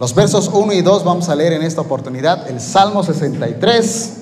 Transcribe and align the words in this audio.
Los 0.00 0.14
versos 0.14 0.48
1 0.50 0.72
y 0.72 0.80
2 0.80 1.04
vamos 1.04 1.28
a 1.28 1.34
leer 1.36 1.52
en 1.52 1.62
esta 1.62 1.82
oportunidad. 1.82 2.48
El 2.48 2.58
Salmo 2.58 3.02
63. 3.02 4.12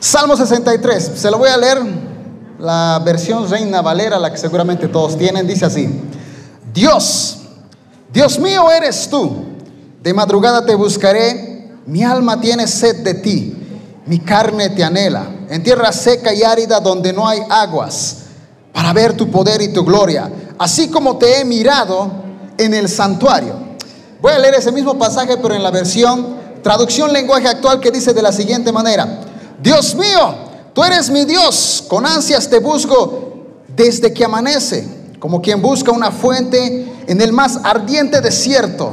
Salmo 0.00 0.34
63, 0.34 1.12
se 1.14 1.30
lo 1.30 1.36
voy 1.36 1.50
a 1.50 1.58
leer 1.58 1.78
la 2.58 3.02
versión 3.04 3.48
Reina 3.50 3.82
Valera, 3.82 4.18
la 4.18 4.30
que 4.32 4.38
seguramente 4.38 4.88
todos 4.88 5.18
tienen, 5.18 5.46
dice 5.46 5.66
así, 5.66 5.88
Dios, 6.72 7.38
Dios 8.12 8.38
mío 8.38 8.70
eres 8.70 9.08
tú, 9.08 9.44
de 10.02 10.12
madrugada 10.12 10.66
te 10.66 10.74
buscaré, 10.74 11.70
mi 11.86 12.02
alma 12.02 12.40
tiene 12.40 12.66
sed 12.66 13.04
de 13.04 13.14
ti, 13.14 13.56
mi 14.06 14.18
carne 14.18 14.70
te 14.70 14.84
anhela, 14.84 15.26
en 15.48 15.62
tierra 15.62 15.92
seca 15.92 16.34
y 16.34 16.42
árida 16.42 16.80
donde 16.80 17.12
no 17.12 17.26
hay 17.26 17.40
aguas, 17.48 18.21
para 18.82 18.94
ver 18.94 19.16
tu 19.16 19.30
poder 19.30 19.62
y 19.62 19.68
tu 19.68 19.84
gloria, 19.84 20.28
así 20.58 20.88
como 20.88 21.16
te 21.16 21.38
he 21.38 21.44
mirado 21.44 22.10
en 22.58 22.74
el 22.74 22.88
santuario. 22.88 23.54
Voy 24.20 24.32
a 24.32 24.40
leer 24.40 24.56
ese 24.56 24.72
mismo 24.72 24.98
pasaje, 24.98 25.36
pero 25.36 25.54
en 25.54 25.62
la 25.62 25.70
versión 25.70 26.34
traducción 26.64 27.12
lenguaje 27.12 27.46
actual 27.46 27.78
que 27.78 27.92
dice 27.92 28.12
de 28.12 28.20
la 28.20 28.32
siguiente 28.32 28.72
manera, 28.72 29.20
Dios 29.62 29.94
mío, 29.94 30.34
tú 30.74 30.82
eres 30.82 31.10
mi 31.10 31.24
Dios, 31.24 31.84
con 31.86 32.04
ansias 32.04 32.50
te 32.50 32.58
busco 32.58 33.44
desde 33.68 34.12
que 34.12 34.24
amanece, 34.24 34.84
como 35.20 35.40
quien 35.40 35.62
busca 35.62 35.92
una 35.92 36.10
fuente 36.10 36.92
en 37.06 37.20
el 37.20 37.32
más 37.32 37.60
ardiente 37.62 38.20
desierto. 38.20 38.90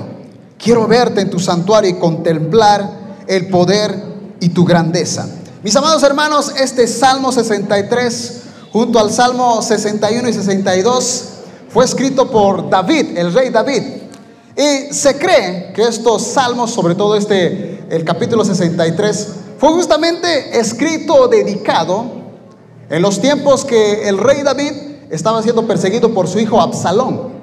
Quiero 0.59 0.87
verte 0.87 1.21
en 1.21 1.31
tu 1.31 1.39
santuario 1.39 1.89
y 1.89 1.95
contemplar 1.95 2.91
el 3.25 3.47
poder 3.47 4.03
y 4.39 4.49
tu 4.49 4.65
grandeza. 4.65 5.27
Mis 5.63 5.75
amados 5.75 6.03
hermanos, 6.03 6.53
este 6.59 6.85
Salmo 6.85 7.31
63 7.31 8.39
junto 8.71 8.99
al 8.99 9.11
Salmo 9.11 9.61
61 9.61 10.29
y 10.29 10.33
62 10.33 11.25
fue 11.69 11.85
escrito 11.85 12.29
por 12.29 12.69
David, 12.69 13.17
el 13.17 13.33
rey 13.33 13.49
David. 13.49 13.83
Y 14.55 14.93
se 14.93 15.17
cree 15.17 15.71
que 15.73 15.83
estos 15.83 16.23
salmos, 16.23 16.71
sobre 16.71 16.95
todo 16.95 17.15
este, 17.15 17.85
el 17.89 18.03
capítulo 18.03 18.43
63, 18.43 19.27
fue 19.57 19.69
justamente 19.69 20.59
escrito 20.59 21.13
o 21.15 21.27
dedicado 21.27 22.05
en 22.89 23.01
los 23.01 23.21
tiempos 23.21 23.63
que 23.63 24.09
el 24.09 24.17
rey 24.17 24.41
David 24.41 24.71
estaba 25.09 25.41
siendo 25.41 25.65
perseguido 25.67 26.13
por 26.13 26.27
su 26.27 26.39
hijo 26.39 26.59
Absalón. 26.59 27.39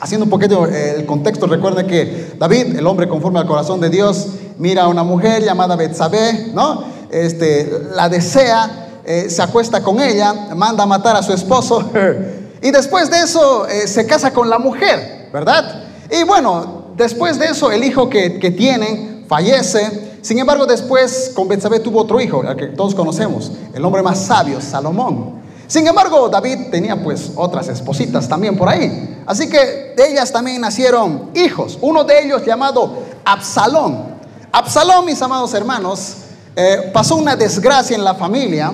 Haciendo 0.00 0.24
un 0.24 0.30
poquito 0.30 0.66
eh, 0.66 0.94
el 0.96 1.06
contexto, 1.06 1.46
recuerden 1.46 1.86
que 1.86 2.32
David, 2.38 2.76
el 2.76 2.86
hombre 2.86 3.06
conforme 3.06 3.38
al 3.38 3.46
corazón 3.46 3.80
de 3.80 3.90
Dios, 3.90 4.28
mira 4.58 4.84
a 4.84 4.88
una 4.88 5.02
mujer 5.02 5.44
llamada 5.44 5.76
Betsabé, 5.76 6.52
¿no? 6.54 6.84
Este, 7.10 7.70
la 7.94 8.08
desea, 8.08 8.89
eh, 9.04 9.28
se 9.30 9.42
acuesta 9.42 9.82
con 9.82 10.00
ella, 10.00 10.32
manda 10.54 10.84
a 10.84 10.86
matar 10.86 11.16
a 11.16 11.22
su 11.22 11.32
esposo 11.32 11.90
y 12.62 12.70
después 12.70 13.10
de 13.10 13.20
eso 13.20 13.66
eh, 13.66 13.86
se 13.86 14.06
casa 14.06 14.32
con 14.32 14.48
la 14.48 14.58
mujer, 14.58 15.28
¿verdad? 15.32 15.84
Y 16.10 16.24
bueno, 16.24 16.92
después 16.96 17.38
de 17.38 17.46
eso 17.46 17.70
el 17.70 17.84
hijo 17.84 18.08
que, 18.08 18.38
que 18.38 18.50
tienen 18.50 19.24
fallece 19.28 20.10
sin 20.22 20.38
embargo, 20.38 20.66
después 20.66 21.32
con 21.34 21.48
Betsabé 21.48 21.80
tuvo 21.80 22.00
otro 22.00 22.20
hijo, 22.20 22.42
al 22.46 22.56
que 22.56 22.66
todos 22.66 22.94
conocemos, 22.94 23.52
el 23.72 23.84
hombre 23.84 24.02
más 24.02 24.18
sabio, 24.18 24.60
Salomón. 24.60 25.40
Sin 25.66 25.86
embargo, 25.86 26.28
David 26.28 26.68
tenía 26.70 27.02
pues 27.02 27.32
otras 27.36 27.68
espositas 27.68 28.28
también 28.28 28.56
por 28.56 28.68
ahí. 28.68 29.22
Así 29.24 29.48
que 29.48 29.94
de 29.96 30.10
ellas 30.10 30.32
también 30.32 30.60
nacieron 30.60 31.30
hijos. 31.34 31.78
Uno 31.80 32.04
de 32.04 32.24
ellos 32.24 32.44
llamado 32.44 32.98
Absalón. 33.24 34.16
Absalón, 34.52 35.06
mis 35.06 35.22
amados 35.22 35.54
hermanos, 35.54 36.16
eh, 36.60 36.90
pasó 36.92 37.16
una 37.16 37.36
desgracia 37.36 37.96
en 37.96 38.04
la 38.04 38.14
familia, 38.14 38.70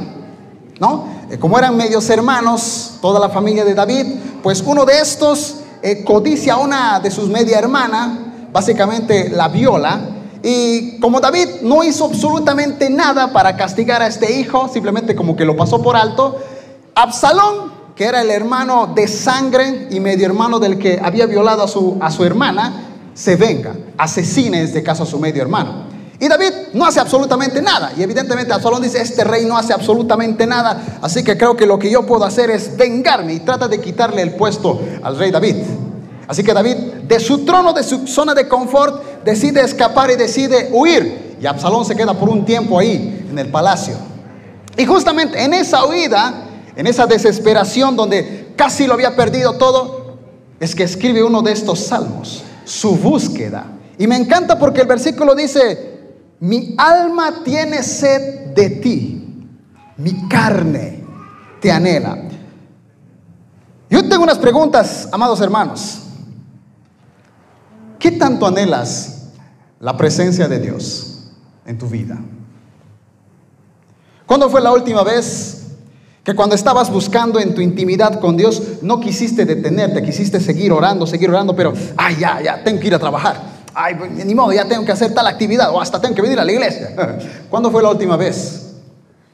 ¿no? 0.80 1.06
Eh, 1.30 1.38
como 1.38 1.56
eran 1.56 1.76
medios 1.76 2.10
hermanos, 2.10 2.94
toda 3.00 3.20
la 3.20 3.28
familia 3.28 3.64
de 3.64 3.74
David, 3.74 4.06
pues 4.42 4.60
uno 4.66 4.84
de 4.84 4.98
estos 4.98 5.58
eh, 5.82 6.02
codicia 6.02 6.54
a 6.54 6.56
una 6.56 6.98
de 6.98 7.12
sus 7.12 7.28
media 7.28 7.60
hermana, 7.60 8.48
básicamente 8.52 9.28
la 9.28 9.46
viola, 9.46 10.00
y 10.42 10.98
como 10.98 11.20
David 11.20 11.60
no 11.62 11.84
hizo 11.84 12.06
absolutamente 12.06 12.90
nada 12.90 13.32
para 13.32 13.56
castigar 13.56 14.02
a 14.02 14.08
este 14.08 14.36
hijo, 14.36 14.68
simplemente 14.68 15.14
como 15.14 15.36
que 15.36 15.44
lo 15.44 15.56
pasó 15.56 15.80
por 15.80 15.96
alto, 15.96 16.38
Absalón, 16.96 17.70
que 17.94 18.04
era 18.04 18.20
el 18.20 18.30
hermano 18.32 18.92
de 18.96 19.06
sangre 19.06 19.86
y 19.92 20.00
medio 20.00 20.26
hermano 20.26 20.58
del 20.58 20.76
que 20.76 21.00
había 21.00 21.26
violado 21.26 21.62
a 21.62 21.68
su, 21.68 21.98
a 22.00 22.10
su 22.10 22.24
hermana, 22.24 22.82
se 23.14 23.36
venga, 23.36 23.76
asesina 23.96 24.58
en 24.58 24.64
este 24.64 24.82
caso 24.82 25.04
a 25.04 25.06
su 25.06 25.20
medio 25.20 25.40
hermano. 25.40 25.85
Y 26.18 26.28
David 26.28 26.52
no 26.72 26.86
hace 26.86 26.98
absolutamente 26.98 27.60
nada. 27.60 27.92
Y 27.96 28.02
evidentemente 28.02 28.52
Absalón 28.52 28.82
dice, 28.82 29.00
este 29.00 29.22
rey 29.22 29.44
no 29.44 29.56
hace 29.56 29.72
absolutamente 29.74 30.46
nada. 30.46 30.98
Así 31.02 31.22
que 31.22 31.36
creo 31.36 31.56
que 31.56 31.66
lo 31.66 31.78
que 31.78 31.90
yo 31.90 32.06
puedo 32.06 32.24
hacer 32.24 32.50
es 32.50 32.76
vengarme 32.76 33.34
y 33.34 33.40
trata 33.40 33.68
de 33.68 33.80
quitarle 33.80 34.22
el 34.22 34.34
puesto 34.34 34.80
al 35.02 35.18
rey 35.18 35.30
David. 35.30 35.56
Así 36.26 36.42
que 36.42 36.54
David, 36.54 36.76
de 37.06 37.20
su 37.20 37.44
trono, 37.44 37.72
de 37.72 37.82
su 37.82 38.06
zona 38.06 38.34
de 38.34 38.48
confort, 38.48 39.24
decide 39.24 39.60
escapar 39.60 40.10
y 40.10 40.16
decide 40.16 40.70
huir. 40.72 41.36
Y 41.40 41.46
Absalón 41.46 41.84
se 41.84 41.94
queda 41.94 42.14
por 42.14 42.30
un 42.30 42.44
tiempo 42.44 42.78
ahí, 42.78 43.26
en 43.30 43.38
el 43.38 43.48
palacio. 43.48 43.94
Y 44.76 44.86
justamente 44.86 45.42
en 45.42 45.54
esa 45.54 45.84
huida, 45.84 46.46
en 46.74 46.86
esa 46.86 47.06
desesperación 47.06 47.94
donde 47.94 48.54
casi 48.56 48.86
lo 48.86 48.94
había 48.94 49.14
perdido 49.14 49.54
todo, 49.54 50.16
es 50.58 50.74
que 50.74 50.84
escribe 50.84 51.22
uno 51.22 51.42
de 51.42 51.52
estos 51.52 51.80
salmos, 51.80 52.42
su 52.64 52.96
búsqueda. 52.96 53.66
Y 53.98 54.06
me 54.06 54.16
encanta 54.16 54.58
porque 54.58 54.80
el 54.80 54.86
versículo 54.86 55.34
dice, 55.34 55.95
mi 56.40 56.74
alma 56.78 57.42
tiene 57.42 57.82
sed 57.82 58.54
de 58.54 58.70
ti, 58.70 59.46
mi 59.96 60.28
carne 60.28 61.04
te 61.60 61.72
anhela. 61.72 62.18
Yo 63.88 64.08
tengo 64.08 64.24
unas 64.24 64.38
preguntas, 64.38 65.08
amados 65.12 65.40
hermanos. 65.40 66.02
¿Qué 67.98 68.12
tanto 68.12 68.46
anhelas 68.46 69.28
la 69.80 69.96
presencia 69.96 70.48
de 70.48 70.58
Dios 70.58 71.30
en 71.64 71.78
tu 71.78 71.88
vida? 71.88 72.18
¿Cuándo 74.26 74.50
fue 74.50 74.60
la 74.60 74.72
última 74.72 75.02
vez 75.02 75.66
que 76.24 76.34
cuando 76.34 76.56
estabas 76.56 76.90
buscando 76.90 77.38
en 77.38 77.54
tu 77.54 77.60
intimidad 77.60 78.18
con 78.18 78.36
Dios 78.36 78.82
no 78.82 78.98
quisiste 78.98 79.44
detenerte, 79.46 80.02
quisiste 80.02 80.40
seguir 80.40 80.72
orando, 80.72 81.06
seguir 81.06 81.30
orando, 81.30 81.54
pero, 81.54 81.72
ay, 81.96 82.16
ya, 82.18 82.42
ya, 82.42 82.64
tengo 82.64 82.80
que 82.80 82.88
ir 82.88 82.94
a 82.96 82.98
trabajar. 82.98 83.55
Ay, 83.78 83.94
pues, 83.94 84.10
ni 84.10 84.34
modo, 84.34 84.54
ya 84.54 84.64
tengo 84.64 84.86
que 84.86 84.92
hacer 84.92 85.12
tal 85.12 85.26
actividad 85.26 85.70
o 85.70 85.78
hasta 85.78 86.00
tengo 86.00 86.14
que 86.14 86.22
venir 86.22 86.40
a 86.40 86.44
la 86.46 86.50
iglesia. 86.50 86.94
¿Cuándo 87.50 87.70
fue 87.70 87.82
la 87.82 87.90
última 87.90 88.16
vez? 88.16 88.72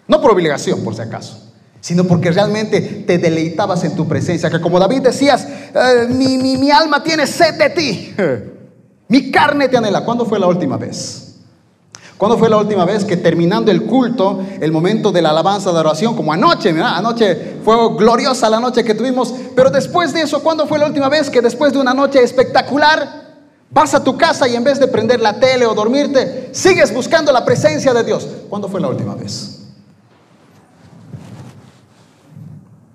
No 0.09 0.21
por 0.21 0.33
obligación, 0.33 0.83
por 0.83 0.97
si 0.97 1.01
acaso, 1.01 1.39
sino 1.81 2.03
porque 2.03 2.33
realmente 2.33 2.81
te 3.07 3.19
deleitabas 3.19 3.85
en 3.85 3.95
tu 3.95 4.09
presencia, 4.09 4.51
que 4.51 4.61
como 4.61 4.81
David 4.81 5.03
decías, 5.03 5.47
eh, 5.47 6.09
mi, 6.09 6.39
mi, 6.39 6.57
mi 6.57 6.73
alma 6.73 7.05
tiene 7.05 7.25
sed 7.25 7.55
de 7.55 7.71
ti. 7.71 8.15
Mi 9.09 9.31
carne 9.31 9.69
te 9.69 9.77
anhela. 9.77 10.07
¿Cuándo 10.07 10.25
fue 10.25 10.39
la 10.39 10.47
última 10.47 10.79
vez? 10.79 11.35
¿Cuándo 12.17 12.39
fue 12.39 12.49
la 12.49 12.57
última 12.57 12.87
vez 12.87 13.05
que 13.05 13.19
terminando 13.19 13.71
el 13.71 13.83
culto, 13.83 14.41
el 14.59 14.73
momento 14.73 15.13
de 15.13 15.21
la 15.21 15.31
alabanza 15.31 15.71
de 15.71 15.79
oración, 15.79 16.17
como 16.17 16.33
anoche, 16.33 16.73
¿verdad? 16.73 16.97
anoche 16.97 17.57
fue 17.63 17.77
gloriosa 17.97 18.49
la 18.49 18.59
noche 18.59 18.83
que 18.83 18.95
tuvimos, 18.95 19.35
pero 19.55 19.69
después 19.69 20.15
de 20.15 20.23
eso, 20.23 20.43
¿cuándo 20.43 20.67
fue 20.67 20.79
la 20.79 20.87
última 20.87 21.11
vez 21.11 21.29
que 21.29 21.43
después 21.43 21.75
de 21.75 21.79
una 21.79 21.93
noche 21.93 22.23
espectacular, 22.23 23.22
vas 23.73 23.95
a 23.95 24.05
tu 24.05 24.17
casa 24.17 24.47
y 24.49 24.55
en 24.57 24.65
vez 24.65 24.79
de 24.79 24.89
prender 24.89 25.21
la 25.21 25.41
tele 25.41 25.67
o 25.67 25.75
dormirte, 25.75 26.51
sigues 26.53 26.93
buscando 26.93 27.33
la 27.33 27.45
presencia 27.45 27.93
de 27.93 28.05
Dios? 28.05 28.29
¿Cuándo 28.49 28.69
fue 28.69 28.81
la 28.81 28.89
última 28.89 29.15
vez? 29.15 29.61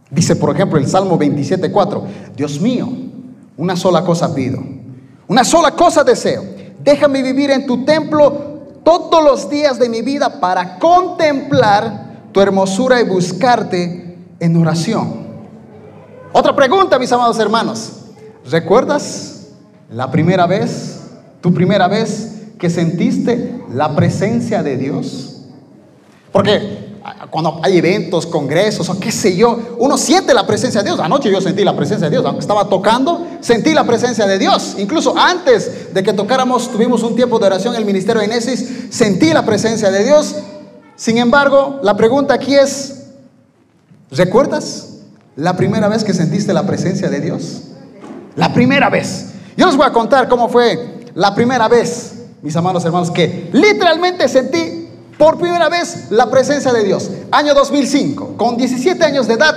Dice, 0.10 0.36
por 0.36 0.56
ejemplo, 0.56 0.80
el 0.80 0.88
Salmo 0.88 1.20
27.4, 1.20 2.04
Dios 2.36 2.62
mío, 2.62 2.90
una 3.58 3.76
sola 3.76 4.04
cosa 4.04 4.34
pido 4.34 4.78
una 5.28 5.44
sola 5.44 5.72
cosa 5.72 6.04
deseo. 6.04 6.44
Déjame 6.84 7.22
vivir 7.22 7.52
en 7.52 7.66
tu 7.66 7.84
templo 7.84 8.32
todos 8.84 9.24
los 9.24 9.50
días 9.50 9.78
de 9.78 9.90
mi 9.90 10.02
vida 10.02 10.40
para 10.40 10.80
contemplar 10.80 12.30
tu 12.32 12.40
hermosura 12.40 13.02
y 13.02 13.04
buscarte 13.04 14.18
en 14.40 14.56
oración. 14.56 15.28
Otra 16.32 16.56
pregunta, 16.56 16.98
mis 16.98 17.12
amados 17.12 17.40
hermanos. 17.40 17.94
¿Recuerdas 18.50 19.37
la 19.90 20.12
primera 20.12 20.46
vez, 20.48 21.00
tu 21.42 21.54
primera 21.54 21.88
vez 21.88 22.34
que 22.60 22.70
sentiste 22.70 23.62
la 23.74 23.96
presencia 23.96 24.64
de 24.64 24.78
Dios? 24.78 25.42
Porque 26.32 26.88
cuando 27.30 27.60
hay 27.64 27.78
eventos, 27.78 28.26
congresos 28.26 28.90
o 28.90 29.00
qué 29.00 29.12
sé 29.12 29.36
yo, 29.36 29.76
uno 29.80 29.98
siente 29.98 30.34
la 30.34 30.46
presencia 30.46 30.82
de 30.82 30.90
Dios. 30.90 31.00
Anoche 31.00 31.32
yo 31.32 31.40
sentí 31.42 31.64
la 31.64 31.76
presencia 31.76 32.10
de 32.10 32.12
Dios, 32.12 32.26
aunque 32.26 32.42
estaba 32.42 32.68
tocando, 32.68 33.26
sentí 33.40 33.74
la 33.74 33.86
presencia 33.86 34.26
de 34.28 34.38
Dios. 34.38 34.76
Incluso 34.78 35.18
antes 35.18 35.94
de 35.94 36.04
que 36.04 36.14
tocáramos, 36.14 36.72
tuvimos 36.72 37.04
un 37.04 37.16
tiempo 37.16 37.40
de 37.40 37.48
oración 37.48 37.74
en 37.76 37.82
el 37.82 37.86
ministerio 37.86 38.20
de 38.20 38.26
Enesis, 38.26 38.88
sentí 38.90 39.32
la 39.32 39.46
presencia 39.46 39.90
de 39.90 40.04
Dios. 40.04 40.36
Sin 40.96 41.18
embargo, 41.18 41.80
la 41.82 41.96
pregunta 41.96 42.34
aquí 42.34 42.56
es, 42.56 43.06
¿recuerdas 44.12 44.98
la 45.36 45.56
primera 45.56 45.88
vez 45.88 46.04
que 46.04 46.14
sentiste 46.14 46.54
la 46.54 46.66
presencia 46.66 47.10
de 47.10 47.22
Dios? 47.22 47.62
La 48.36 48.54
primera 48.54 48.90
vez. 48.90 49.27
Yo 49.58 49.66
les 49.66 49.76
voy 49.76 49.88
a 49.88 49.92
contar 49.92 50.30
cómo 50.30 50.48
fue 50.48 51.02
la 51.16 51.34
primera 51.34 51.68
vez, 51.68 52.28
mis 52.44 52.56
amados 52.56 52.86
hermanos, 52.86 53.10
que 53.10 53.50
literalmente 53.52 54.30
sentí 54.30 54.88
por 55.18 55.40
primera 55.40 55.68
vez 55.68 56.12
la 56.12 56.30
presencia 56.30 56.72
de 56.72 56.84
Dios. 56.84 57.10
Año 57.32 57.56
2005, 57.56 58.38
con 58.38 58.56
17 58.56 59.04
años 59.04 59.28
de 59.28 59.34
edad, 59.34 59.56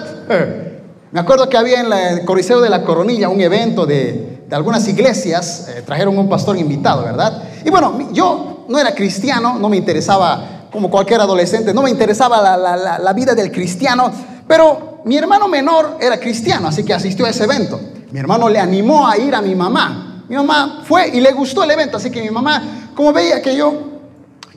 Me 1.12 1.19
acuerdo 1.19 1.49
que 1.49 1.56
había 1.56 1.81
en 1.81 1.93
el 1.93 2.25
Coliseo 2.25 2.61
de 2.61 2.70
la 2.70 2.85
Coronilla 2.85 3.29
un 3.29 3.41
evento 3.41 3.85
de, 3.85 4.44
algunas 4.52 4.87
iglesias, 4.88 5.69
eh, 5.69 5.82
trajeron 5.85 6.17
un 6.17 6.29
pastor 6.29 6.56
invitado, 6.56 7.05
¿verdad? 7.05 7.43
Y 7.64 7.70
bueno, 7.70 7.99
yo 8.12 8.64
no 8.69 8.79
era 8.79 8.94
cristiano, 8.94 9.58
no 9.58 9.69
me 9.69 9.76
interesaba, 9.76 10.69
como 10.73 10.88
cualquier 10.88 11.20
adolescente, 11.20 11.75
no 11.75 11.82
me 11.82 11.91
interesaba 11.91 12.56
la, 12.56 12.99
la 12.99 13.12
vida 13.12 13.35
del 13.35 13.50
cristiano, 13.50 14.11
pero 14.46 15.03
mi 15.05 15.17
hermano 15.17 15.49
menor 15.49 15.99
era 16.00 16.19
cristiano, 16.19 16.69
así 16.69 16.85
que 16.85 16.94
asistió 16.94 17.26
a 17.26 17.31
ese 17.31 17.44
evento. 17.44 17.81
Mi 18.10 18.18
hermano 18.18 18.48
le 18.48 18.58
animó 18.58 19.06
a 19.06 19.16
ir 19.18 19.34
a 19.34 19.40
mi 19.40 19.54
mamá. 19.54 20.24
Mi 20.28 20.36
mamá 20.36 20.82
fue 20.84 21.08
y 21.08 21.20
le 21.20 21.32
gustó 21.32 21.62
el 21.64 21.70
evento, 21.70 21.96
así 21.96 22.10
que 22.10 22.22
mi 22.22 22.30
mamá, 22.30 22.62
como 22.94 23.12
veía 23.12 23.42
que 23.42 23.56
yo, 23.56 23.74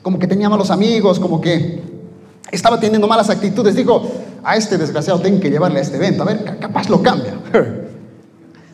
como 0.02 0.18
que 0.18 0.26
tenía 0.26 0.48
malos 0.48 0.70
amigos, 0.70 1.18
como 1.18 1.40
que 1.40 1.82
estaba 2.50 2.78
teniendo 2.78 3.08
malas 3.08 3.28
actitudes, 3.30 3.74
dijo, 3.74 4.08
a 4.44 4.56
este 4.56 4.78
desgraciado 4.78 5.20
tengo 5.20 5.40
que 5.40 5.50
llevarle 5.50 5.80
a 5.80 5.82
este 5.82 5.96
evento, 5.96 6.22
a 6.22 6.26
ver, 6.26 6.58
capaz 6.60 6.88
lo 6.88 7.02
cambia. 7.02 7.34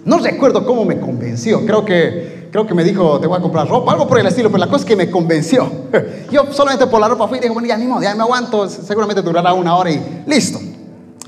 No 0.03 0.17
recuerdo 0.17 0.65
cómo 0.65 0.87
me 0.87 0.99
convenció, 0.99 1.67
creo 1.67 1.85
que, 1.85 2.49
creo 2.51 2.67
que 2.67 2.73
me 2.73 2.83
dijo, 2.83 3.21
te 3.21 3.27
voy 3.27 3.39
a 3.39 3.43
comprar 3.43 3.69
ropa, 3.69 3.93
algo 3.93 4.09
por 4.09 4.19
el 4.19 4.27
estilo, 4.27 4.49
pero 4.49 4.59
la 4.59 4.67
cosa 4.67 4.79
es 4.79 4.85
que 4.87 4.97
me 4.97 5.11
convenció. 5.11 5.71
Yo 6.33 6.51
solamente 6.53 6.87
por 6.87 7.03
la 7.03 7.09
ropa 7.09 7.29
fui 7.29 7.37
y 7.37 7.43
dije, 7.43 7.53
bueno, 7.53 7.69
ya 7.69 7.77
ni 7.77 7.87
ya 8.03 8.15
me 8.15 8.23
aguanto, 8.23 8.67
seguramente 8.67 9.21
durará 9.21 9.53
una 9.53 9.77
hora 9.77 9.91
y 9.91 10.23
listo. 10.27 10.59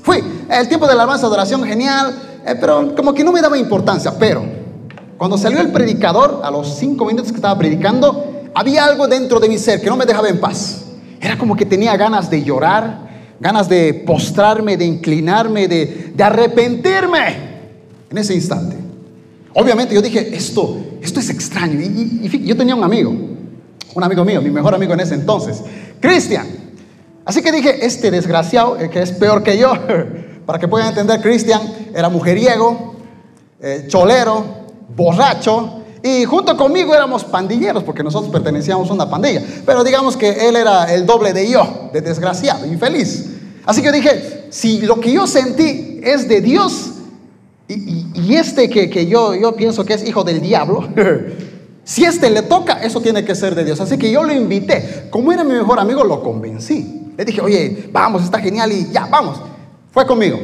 Fui, 0.01 0.23
el 0.49 0.67
tiempo 0.67 0.87
de 0.87 0.95
la 0.95 1.03
alabanza, 1.03 1.27
adoración, 1.27 1.63
genial, 1.63 2.32
eh, 2.45 2.55
pero 2.59 2.95
como 2.95 3.13
que 3.13 3.23
no 3.23 3.31
me 3.31 3.41
daba 3.41 3.57
importancia, 3.57 4.13
pero 4.17 4.43
cuando 5.17 5.37
salió 5.37 5.61
el 5.61 5.71
predicador, 5.71 6.41
a 6.43 6.51
los 6.51 6.75
cinco 6.77 7.05
minutos 7.05 7.31
que 7.31 7.37
estaba 7.37 7.57
predicando, 7.57 8.49
había 8.53 8.85
algo 8.85 9.07
dentro 9.07 9.39
de 9.39 9.47
mi 9.47 9.57
ser 9.57 9.81
que 9.81 9.87
no 9.87 9.95
me 9.95 10.05
dejaba 10.05 10.27
en 10.29 10.39
paz. 10.39 10.85
Era 11.21 11.37
como 11.37 11.55
que 11.55 11.65
tenía 11.65 11.95
ganas 11.95 12.29
de 12.29 12.43
llorar, 12.43 13.09
ganas 13.39 13.69
de 13.69 13.93
postrarme, 14.05 14.75
de 14.75 14.85
inclinarme, 14.85 15.67
de, 15.67 16.13
arrepentirme 16.19 17.37
en 18.09 18.17
ese 18.17 18.33
instante. 18.33 18.75
Obviamente 19.53 19.95
yo 19.95 20.01
dije, 20.01 20.35
esto, 20.35 20.77
esto 21.01 21.19
es 21.19 21.29
extraño. 21.29 21.79
Y, 21.79 22.43
yo 22.45 22.57
tenía 22.57 22.75
un 22.75 22.83
amigo, 22.83 23.15
un 23.93 24.03
amigo 24.03 24.25
mío, 24.25 24.41
mi 24.41 24.49
mejor 24.49 24.75
amigo 24.75 24.93
en 24.93 24.99
ese 24.99 25.15
entonces, 25.15 25.61
Cristian. 25.99 26.47
Así 27.23 27.41
que 27.41 27.51
dije, 27.51 27.85
este 27.85 28.11
desgraciado, 28.11 28.77
que 28.89 29.01
es 29.01 29.13
peor 29.13 29.43
que 29.43 29.57
yo, 29.57 29.73
para 30.45 30.59
que 30.59 30.67
puedan 30.67 30.89
entender, 30.89 31.21
Cristian 31.21 31.61
era 31.93 32.09
mujeriego, 32.09 32.95
eh, 33.61 33.85
cholero, 33.87 34.43
borracho, 34.95 35.83
y 36.03 36.25
junto 36.25 36.57
conmigo 36.57 36.93
éramos 36.93 37.23
pandilleros, 37.23 37.83
porque 37.83 38.03
nosotros 38.03 38.31
pertenecíamos 38.31 38.89
a 38.89 38.93
una 38.93 39.09
pandilla. 39.09 39.41
Pero 39.65 39.83
digamos 39.85 40.17
que 40.17 40.49
él 40.49 40.57
era 40.57 40.93
el 40.93 41.05
doble 41.05 41.31
de 41.31 41.49
yo, 41.49 41.89
de 41.93 42.01
desgraciado, 42.01 42.65
infeliz. 42.65 43.29
Así 43.65 43.81
que 43.81 43.91
dije, 43.91 44.47
si 44.49 44.81
lo 44.81 44.99
que 44.99 45.13
yo 45.13 45.25
sentí 45.25 46.01
es 46.03 46.27
de 46.27 46.41
Dios, 46.41 46.89
y, 47.69 48.35
este 48.35 48.69
que, 48.69 48.89
que, 48.89 49.07
yo, 49.07 49.33
yo 49.33 49.55
pienso 49.55 49.85
que 49.85 49.93
es 49.93 50.05
hijo 50.05 50.25
del 50.25 50.41
diablo, 50.41 50.89
si 51.85 52.03
este 52.03 52.29
le 52.29 52.41
toca, 52.41 52.83
eso 52.83 52.99
tiene 52.99 53.23
que 53.23 53.33
ser 53.33 53.55
de 53.55 53.63
Dios. 53.63 53.79
Así 53.79 53.97
que 53.97 54.11
yo 54.11 54.23
lo 54.23 54.33
invité. 54.33 55.07
Como 55.09 55.31
era 55.31 55.45
mi 55.45 55.53
mejor 55.53 55.79
amigo, 55.79 56.03
lo 56.03 56.21
convencí. 56.21 57.13
Le 57.17 57.23
dije, 57.23 57.39
oye, 57.39 57.89
vamos, 57.93 58.23
está 58.23 58.39
genial 58.39 58.71
y 58.73 58.91
ya, 58.91 59.05
vamos. 59.05 59.39
Fue 59.91 60.05
conmigo. 60.05 60.37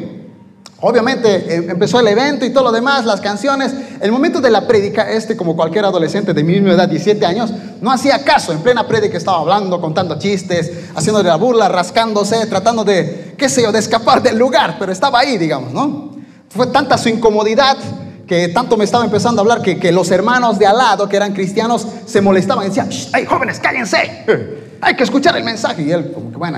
Obviamente 0.81 1.55
em, 1.55 1.69
empezó 1.69 1.99
el 1.99 2.07
evento 2.07 2.45
y 2.45 2.51
todo 2.51 2.65
lo 2.65 2.71
demás, 2.71 3.05
las 3.05 3.19
canciones. 3.19 3.73
El 3.99 4.11
momento 4.11 4.39
de 4.39 4.49
la 4.49 4.65
prédica, 4.65 5.09
este 5.09 5.35
como 5.35 5.55
cualquier 5.55 5.85
adolescente 5.85 6.33
de 6.33 6.43
mi 6.43 6.53
misma 6.53 6.71
edad, 6.71 6.87
17 6.87 7.25
años, 7.25 7.51
no 7.81 7.91
hacía 7.91 8.23
caso. 8.23 8.53
En 8.53 8.59
plena 8.59 8.87
prédica 8.87 9.17
estaba 9.17 9.39
hablando, 9.39 9.81
contando 9.81 10.17
chistes, 10.17 10.71
haciendo 10.95 11.21
la 11.21 11.35
burla, 11.35 11.67
rascándose, 11.67 12.45
tratando 12.45 12.83
de, 12.85 13.35
qué 13.37 13.49
sé 13.49 13.63
yo, 13.63 13.71
de 13.71 13.79
escapar 13.79 14.23
del 14.23 14.37
lugar, 14.37 14.77
pero 14.79 14.91
estaba 14.91 15.19
ahí, 15.19 15.37
digamos, 15.37 15.73
¿no? 15.73 16.11
Fue 16.49 16.67
tanta 16.67 16.97
su 16.97 17.09
incomodidad 17.09 17.77
que 18.25 18.47
tanto 18.49 18.77
me 18.77 18.85
estaba 18.85 19.03
empezando 19.03 19.41
a 19.41 19.43
hablar 19.43 19.61
que, 19.61 19.79
que 19.79 19.91
los 19.91 20.11
hermanos 20.11 20.59
de 20.59 20.67
al 20.67 20.77
lado, 20.77 21.09
que 21.09 21.17
eran 21.17 21.33
cristianos, 21.33 21.85
se 22.05 22.21
molestaban 22.21 22.63
y 22.65 22.69
decían, 22.69 22.89
¡ay, 23.11 23.25
jóvenes, 23.25 23.59
cállense! 23.59 24.25
Hay 24.81 24.95
que 24.95 25.03
escuchar 25.03 25.35
el 25.35 25.43
mensaje. 25.43 25.81
Y 25.81 25.91
él, 25.91 26.11
como 26.13 26.31
que 26.31 26.37
bueno, 26.37 26.57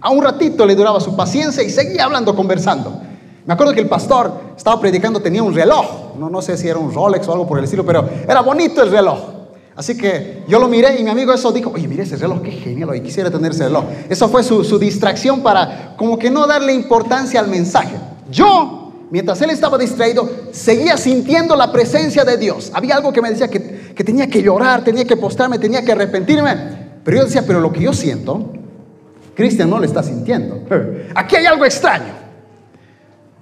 a 0.00 0.10
un 0.10 0.24
ratito 0.24 0.66
le 0.66 0.74
duraba 0.74 0.98
su 0.98 1.14
paciencia 1.14 1.62
y 1.62 1.70
seguía 1.70 2.04
hablando, 2.04 2.34
conversando. 2.34 3.00
Me 3.46 3.54
acuerdo 3.54 3.72
que 3.72 3.80
el 3.80 3.88
pastor 3.88 4.32
estaba 4.56 4.80
predicando, 4.80 5.20
tenía 5.20 5.42
un 5.42 5.54
reloj, 5.54 6.16
no, 6.18 6.28
no 6.28 6.42
sé 6.42 6.56
si 6.56 6.68
era 6.68 6.78
un 6.78 6.92
Rolex 6.92 7.26
o 7.28 7.32
algo 7.32 7.46
por 7.46 7.58
el 7.58 7.64
estilo, 7.64 7.84
pero 7.84 8.08
era 8.28 8.40
bonito 8.40 8.82
el 8.82 8.90
reloj. 8.90 9.18
Así 9.76 9.96
que 9.96 10.42
yo 10.46 10.58
lo 10.58 10.68
miré 10.68 11.00
y 11.00 11.04
mi 11.04 11.10
amigo 11.10 11.32
eso 11.32 11.50
dijo, 11.52 11.70
oye, 11.74 11.88
mire 11.88 12.02
ese 12.02 12.16
reloj, 12.16 12.42
qué 12.42 12.50
genial, 12.50 12.94
y 12.94 13.00
quisiera 13.00 13.30
tener 13.30 13.52
ese 13.52 13.64
reloj. 13.64 13.84
Eso 14.10 14.28
fue 14.28 14.42
su, 14.42 14.62
su 14.62 14.78
distracción 14.78 15.40
para 15.40 15.94
como 15.96 16.18
que 16.18 16.30
no 16.30 16.46
darle 16.46 16.74
importancia 16.74 17.40
al 17.40 17.48
mensaje. 17.48 17.96
Yo, 18.30 18.92
mientras 19.10 19.40
él 19.40 19.48
estaba 19.48 19.78
distraído, 19.78 20.28
seguía 20.52 20.98
sintiendo 20.98 21.56
la 21.56 21.72
presencia 21.72 22.24
de 22.24 22.36
Dios. 22.36 22.70
Había 22.74 22.96
algo 22.96 23.10
que 23.12 23.22
me 23.22 23.30
decía 23.30 23.48
que, 23.48 23.92
que 23.94 24.04
tenía 24.04 24.28
que 24.28 24.42
llorar, 24.42 24.84
tenía 24.84 25.06
que 25.06 25.16
postrarme, 25.16 25.58
tenía 25.58 25.82
que 25.82 25.92
arrepentirme. 25.92 26.54
Pero 27.02 27.16
yo 27.16 27.24
decía, 27.24 27.44
pero 27.46 27.60
lo 27.60 27.72
que 27.72 27.80
yo 27.80 27.94
siento, 27.94 28.52
Cristian 29.34 29.70
no 29.70 29.78
lo 29.78 29.86
está 29.86 30.02
sintiendo. 30.02 30.60
Aquí 31.14 31.36
hay 31.36 31.46
algo 31.46 31.64
extraño. 31.64 32.29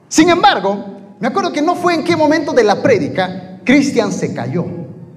Sin 0.08 0.28
embargo, 0.31 0.84
me 1.20 1.28
acuerdo 1.28 1.52
que 1.52 1.62
no 1.62 1.75
fue 1.75 1.94
en 1.94 2.05
qué 2.05 2.16
momento 2.16 2.52
de 2.52 2.64
la 2.64 2.82
prédica, 2.82 3.58
Cristian 3.64 4.12
se 4.12 4.32
cayó, 4.32 4.64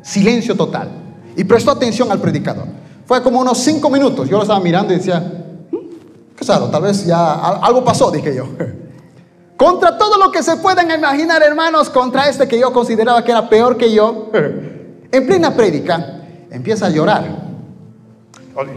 silencio 0.01 0.55
total, 0.55 0.89
y 1.35 1.43
prestó 1.43 1.71
atención 1.71 2.11
al 2.11 2.19
predicador. 2.19 2.65
Fue 3.05 3.21
como 3.23 3.39
unos 3.39 3.57
cinco 3.59 3.89
minutos, 3.89 4.29
yo 4.29 4.37
lo 4.37 4.43
estaba 4.43 4.59
mirando 4.59 4.93
y 4.93 4.97
decía, 4.97 5.19
mm, 5.19 5.77
qué 6.35 6.45
raro, 6.45 6.67
tal 6.67 6.83
vez 6.83 7.05
ya 7.05 7.33
algo 7.33 7.83
pasó, 7.83 8.11
dije 8.11 8.35
yo. 8.35 8.45
Contra 9.57 9.95
todo 9.97 10.17
lo 10.17 10.31
que 10.31 10.41
se 10.41 10.57
puedan 10.57 10.89
imaginar, 10.89 11.43
hermanos, 11.43 11.91
contra 11.91 12.27
este 12.27 12.47
que 12.47 12.59
yo 12.59 12.73
consideraba 12.73 13.23
que 13.23 13.29
era 13.29 13.47
peor 13.47 13.77
que 13.77 13.93
yo, 13.93 14.31
en 15.11 15.27
plena 15.27 15.55
prédica, 15.55 16.23
empieza 16.49 16.87
a 16.87 16.89
llorar. 16.89 17.50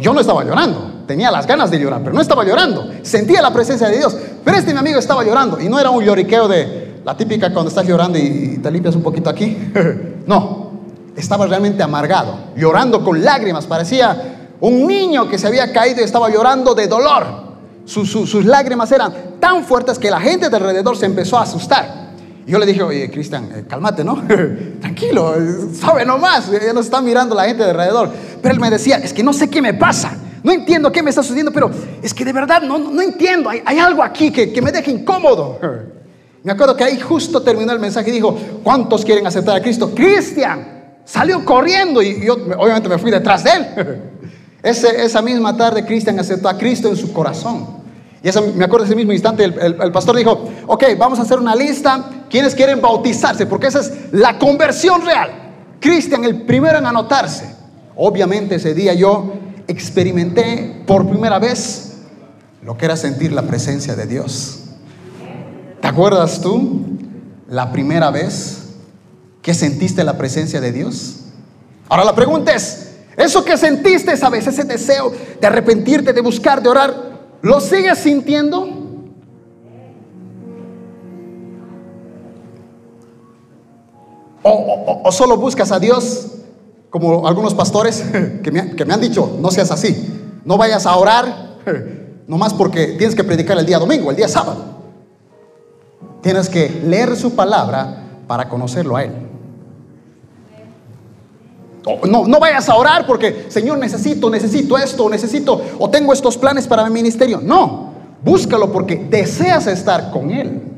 Yo 0.00 0.12
no 0.12 0.21
estaba 0.21 0.44
llorando, 0.44 1.03
tenía 1.06 1.31
las 1.31 1.47
ganas 1.47 1.71
de 1.71 1.79
llorar, 1.79 2.00
pero 2.03 2.15
no 2.15 2.21
estaba 2.21 2.44
llorando. 2.44 2.88
Sentía 3.03 3.43
la 3.43 3.53
presencia 3.53 3.88
de 3.88 3.99
Dios. 3.99 4.17
Pero 4.44 4.56
este 4.56 4.73
mi 4.73 4.79
amigo 4.79 4.99
estaba 4.99 5.25
llorando 5.25 5.61
y 5.61 5.69
no 5.69 5.81
era 5.81 5.91
un 5.91 6.05
lloriqueo 6.05 6.47
de 6.47 7.00
la 7.05 7.17
típica 7.17 7.53
cuando 7.53 7.69
estás 7.69 7.87
llorando 7.87 8.19
y 8.19 8.59
te 8.62 8.71
limpias 8.71 8.94
un 8.94 9.03
poquito 9.03 9.31
aquí. 9.31 9.56
no, 10.26 10.71
estaba 11.17 11.47
realmente 11.47 11.82
amargado, 11.82 12.37
llorando 12.56 13.03
con 13.03 13.23
lágrimas. 13.25 13.67
Parecía 13.67 14.50
un 14.61 14.87
niño 14.87 15.29
que 15.29 15.38
se 15.38 15.49
había 15.49 15.73
caído 15.73 16.00
y 16.00 16.05
estaba 16.05 16.31
llorando 16.31 16.75
de 16.75 16.87
dolor. 16.87 17.25
sus 17.85 18.44
lágrimas 18.44 18.93
eran 18.93 19.12
tan 19.41 19.65
fuertes 19.65 19.99
que 19.99 20.11
la 20.11 20.21
gente 20.21 20.49
de 20.49 20.56
alrededor 20.56 20.97
se 20.97 21.06
empezó 21.06 21.37
a 21.37 21.43
asustar. 21.43 22.04
Y 22.46 22.50
yo 22.50 22.58
le 22.58 22.67
dije, 22.67 22.82
oye, 22.82 23.11
Cristian, 23.11 23.49
eh, 23.55 23.64
cálmate, 23.69 24.04
¿no? 24.04 24.23
Tranquilo, 24.80 25.35
sabe 25.73 26.04
nomás, 26.04 26.50
ya 26.50 26.73
nos 26.73 26.87
está 26.87 27.00
mirando 27.00 27.35
la 27.35 27.45
gente 27.45 27.62
de 27.62 27.71
alrededor. 27.71 28.11
Pero 28.42 28.54
él 28.54 28.61
me 28.61 28.71
decía, 28.71 28.97
es 28.97 29.12
que 29.12 29.23
no 29.23 29.33
sé 29.33 29.49
qué 29.49 29.62
me 29.62 29.75
pasa. 29.75 30.16
No 30.42 30.52
entiendo 30.52 30.92
qué 30.92 31.02
me 31.02 31.09
está 31.09 31.23
sucediendo, 31.23 31.52
pero 31.52 31.71
es 32.02 32.12
que 32.12 32.23
de 32.25 32.33
verdad 32.33 32.61
no, 32.61 32.78
no 32.78 33.00
entiendo. 33.00 33.49
Hay, 33.49 33.78
algo 33.78 34.02
aquí 34.02 34.30
que, 34.30 34.52
que, 34.52 34.61
me 34.61 34.71
deja 34.73 34.90
incómodo. 34.90 35.59
Me 36.45 36.52
acuerdo 36.52 36.76
que 36.76 36.85
ahí 36.85 37.00
justo 37.00 37.40
terminó 37.40 37.73
el 37.73 37.78
mensaje 37.78 38.11
y 38.11 38.12
dijo, 38.12 38.38
¿cuántos 38.62 39.02
quieren 39.02 39.26
aceptar 39.26 39.57
a 39.57 39.62
Cristo? 39.62 39.95
Cristian 39.95 40.99
salió 41.02 41.42
corriendo 41.42 42.02
y 42.02 42.26
yo 42.26 42.35
obviamente 42.35 42.87
me 42.87 42.99
fui 42.99 43.11
detrás 43.11 43.45
de 43.45 43.50
él. 43.50 44.02
Esa 44.62 45.23
misma 45.23 45.57
tarde 45.57 45.87
Cristian 45.87 46.19
aceptó 46.19 46.50
a 46.50 46.59
Cristo 46.59 46.88
en 46.88 46.97
su 46.97 47.14
corazón. 47.14 47.66
Y 48.23 48.28
eso, 48.28 48.42
me 48.54 48.64
acuerdo 48.64 48.87
ese 48.87 48.97
mismo 48.97 49.12
instante, 49.12 49.45
el, 49.45 49.76
el, 49.83 49.92
pastor 49.92 50.16
dijo, 50.16 50.49
ok, 50.66 50.85
vamos 50.99 51.19
a 51.19 51.23
hacer 51.23 51.38
una 51.38 51.54
lista, 51.54 52.11
¿quiénes 52.31 52.54
quieren 52.54 52.81
bautizarse? 52.81 53.47
Porque 53.47 53.69
esa 53.69 53.81
es 53.81 53.93
la 54.12 54.38
conversión 54.38 55.04
real. 55.04 55.31
Cristian, 55.81 56.25
el 56.25 56.43
primero 56.43 56.78
en 56.78 56.87
anotarse. 56.87 57.54
Obviamente 57.97 58.57
ese 58.57 58.75
día 58.75 58.95
yo 58.95 59.35
experimenté 59.69 60.83
por 60.87 61.09
primera 61.09 61.38
vez 61.38 61.99
lo 62.62 62.76
que 62.76 62.87
era 62.87 62.97
sentir 62.97 63.33
la 63.33 63.43
presencia 63.43 63.95
de 63.95 64.07
Dios. 64.07 64.61
¿Te 65.81 65.88
acuerdas 65.88 66.40
tú 66.40 66.81
la 67.49 67.71
primera 67.71 68.11
vez 68.11 68.71
que 69.43 69.52
sentiste 69.52 70.02
la 70.02 70.16
presencia 70.16 70.61
de 70.61 70.73
Dios? 70.73 71.21
Ahora 71.88 72.04
la 72.04 72.14
pregunta 72.14 72.54
es, 72.54 72.93
¿eso 73.16 73.45
que 73.45 73.59
sentiste 73.59 74.12
esa 74.12 74.31
vez, 74.31 74.47
ese 74.47 74.64
deseo 74.64 75.12
de 75.40 75.47
arrepentirte, 75.47 76.14
de 76.14 76.21
buscar, 76.23 76.62
de 76.62 76.71
orar, 76.71 76.95
¿lo 77.43 77.61
sigues 77.61 77.99
sintiendo? 77.99 78.74
O, 84.45 85.11
solo 85.11 85.37
buscas 85.37 85.73
a 85.73 85.79
Dios 85.79 86.27
como 86.91 87.27
algunos 87.27 87.55
pastores 87.55 88.05
que 88.43 88.51
me, 88.51 88.95
han 88.95 89.01
dicho, 89.01 89.37
no 89.41 89.51
seas 89.51 89.71
así, 89.71 90.41
no 90.45 90.57
vayas 90.57 90.87
a 90.87 90.97
orar 90.97 91.57
nomás 92.27 92.55
porque 92.55 92.89
tienes 92.99 93.15
que 93.15 93.25
predicar 93.25 93.59
el 93.59 93.67
día 93.67 93.79
domingo, 93.79 94.11
el 94.11 94.17
día 94.17 94.29
sábado. 94.29 94.75
Tienes 96.23 96.49
que 96.49 96.69
leer 96.85 97.17
su 97.17 97.35
palabra 97.35 98.03
para 98.27 98.49
conocerlo 98.49 98.97
a 98.97 99.05
Él. 99.05 99.13
No, 102.09 102.27
no 102.27 102.41
vayas 102.41 102.69
a 102.71 102.77
orar 102.77 103.07
porque, 103.07 103.47
Señor, 103.49 103.77
necesito, 103.77 104.31
necesito 104.31 104.79
esto, 104.79 105.11
necesito, 105.11 105.61
o 105.79 105.91
tengo 105.91 106.15
estos 106.15 106.39
planes 106.39 106.67
para 106.67 106.85
mi 106.85 106.91
ministerio. 106.91 107.41
No, 107.43 107.93
búscalo 108.23 108.73
porque 108.73 108.97
deseas 108.97 109.67
estar 109.67 110.11
con 110.11 110.31
Él. 110.31 110.74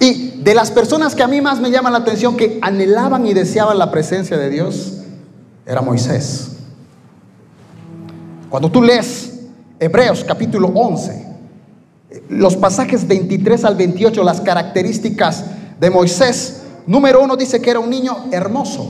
Y 0.00 0.42
de 0.42 0.54
las 0.54 0.70
personas 0.70 1.14
que 1.14 1.22
a 1.22 1.28
mí 1.28 1.40
más 1.40 1.60
me 1.60 1.70
llaman 1.70 1.92
la 1.92 1.98
atención, 1.98 2.36
que 2.36 2.58
anhelaban 2.62 3.26
y 3.26 3.34
deseaban 3.34 3.78
la 3.78 3.90
presencia 3.90 4.36
de 4.36 4.48
Dios, 4.48 4.98
era 5.66 5.82
Moisés. 5.82 6.50
Cuando 8.48 8.70
tú 8.70 8.82
lees 8.82 9.34
Hebreos 9.78 10.24
capítulo 10.24 10.68
11, 10.68 11.26
los 12.30 12.56
pasajes 12.56 13.06
23 13.06 13.64
al 13.64 13.76
28, 13.76 14.24
las 14.24 14.40
características 14.40 15.44
de 15.78 15.90
Moisés, 15.90 16.62
número 16.86 17.22
uno 17.22 17.36
dice 17.36 17.60
que 17.60 17.70
era 17.70 17.80
un 17.80 17.90
niño 17.90 18.16
hermoso, 18.32 18.88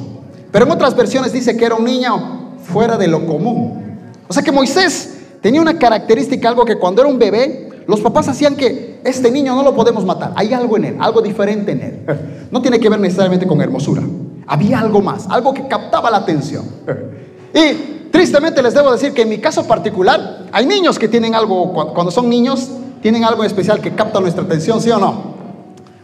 pero 0.52 0.66
en 0.66 0.70
otras 0.70 0.94
versiones 0.94 1.32
dice 1.32 1.56
que 1.56 1.64
era 1.64 1.74
un 1.74 1.84
niño 1.84 2.58
fuera 2.62 2.96
de 2.96 3.08
lo 3.08 3.26
común. 3.26 3.98
O 4.28 4.32
sea 4.32 4.42
que 4.42 4.52
Moisés 4.52 5.14
tenía 5.40 5.60
una 5.60 5.78
característica, 5.78 6.48
algo 6.48 6.64
que 6.64 6.78
cuando 6.78 7.02
era 7.02 7.10
un 7.10 7.18
bebé, 7.18 7.70
los 7.86 8.00
papás 8.00 8.28
hacían 8.28 8.54
que 8.54 8.87
este 9.04 9.30
niño 9.30 9.54
no 9.54 9.62
lo 9.62 9.74
podemos 9.74 10.04
matar, 10.04 10.32
hay 10.36 10.52
algo 10.52 10.76
en 10.76 10.84
él, 10.84 10.96
algo 11.00 11.20
diferente 11.20 11.72
en 11.72 11.80
él. 11.80 12.06
No 12.50 12.62
tiene 12.62 12.80
que 12.80 12.88
ver 12.88 12.98
necesariamente 12.98 13.46
con 13.46 13.60
hermosura, 13.60 14.02
había 14.46 14.80
algo 14.80 15.02
más, 15.02 15.26
algo 15.28 15.52
que 15.52 15.66
captaba 15.68 16.10
la 16.10 16.18
atención. 16.18 16.64
Y 17.54 18.10
tristemente 18.10 18.62
les 18.62 18.74
debo 18.74 18.92
decir 18.92 19.12
que 19.12 19.22
en 19.22 19.28
mi 19.30 19.38
caso 19.38 19.66
particular, 19.66 20.46
hay 20.52 20.66
niños 20.66 20.98
que 20.98 21.08
tienen 21.08 21.34
algo, 21.34 21.72
cuando 21.94 22.10
son 22.10 22.28
niños, 22.28 22.68
tienen 23.00 23.24
algo 23.24 23.42
especial 23.42 23.80
que 23.80 23.94
capta 23.94 24.20
nuestra 24.20 24.44
atención, 24.44 24.80
¿sí 24.80 24.90
o 24.90 24.98
no? 24.98 25.38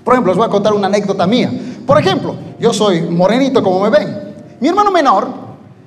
Por 0.05 0.15
ejemplo, 0.15 0.33
les 0.33 0.39
voy 0.39 0.47
a 0.47 0.51
contar 0.51 0.73
una 0.75 0.87
anécdota 0.87 1.27
mía. 1.27 1.51
Por 1.87 1.99
ejemplo, 1.99 2.35
yo 2.59 2.73
soy 2.73 3.03
morenito 3.03 3.63
como 3.63 3.81
me 3.81 3.91
ven. 3.91 4.35
Mi 4.61 4.69
hermano 4.69 4.91
menor, 4.91 5.29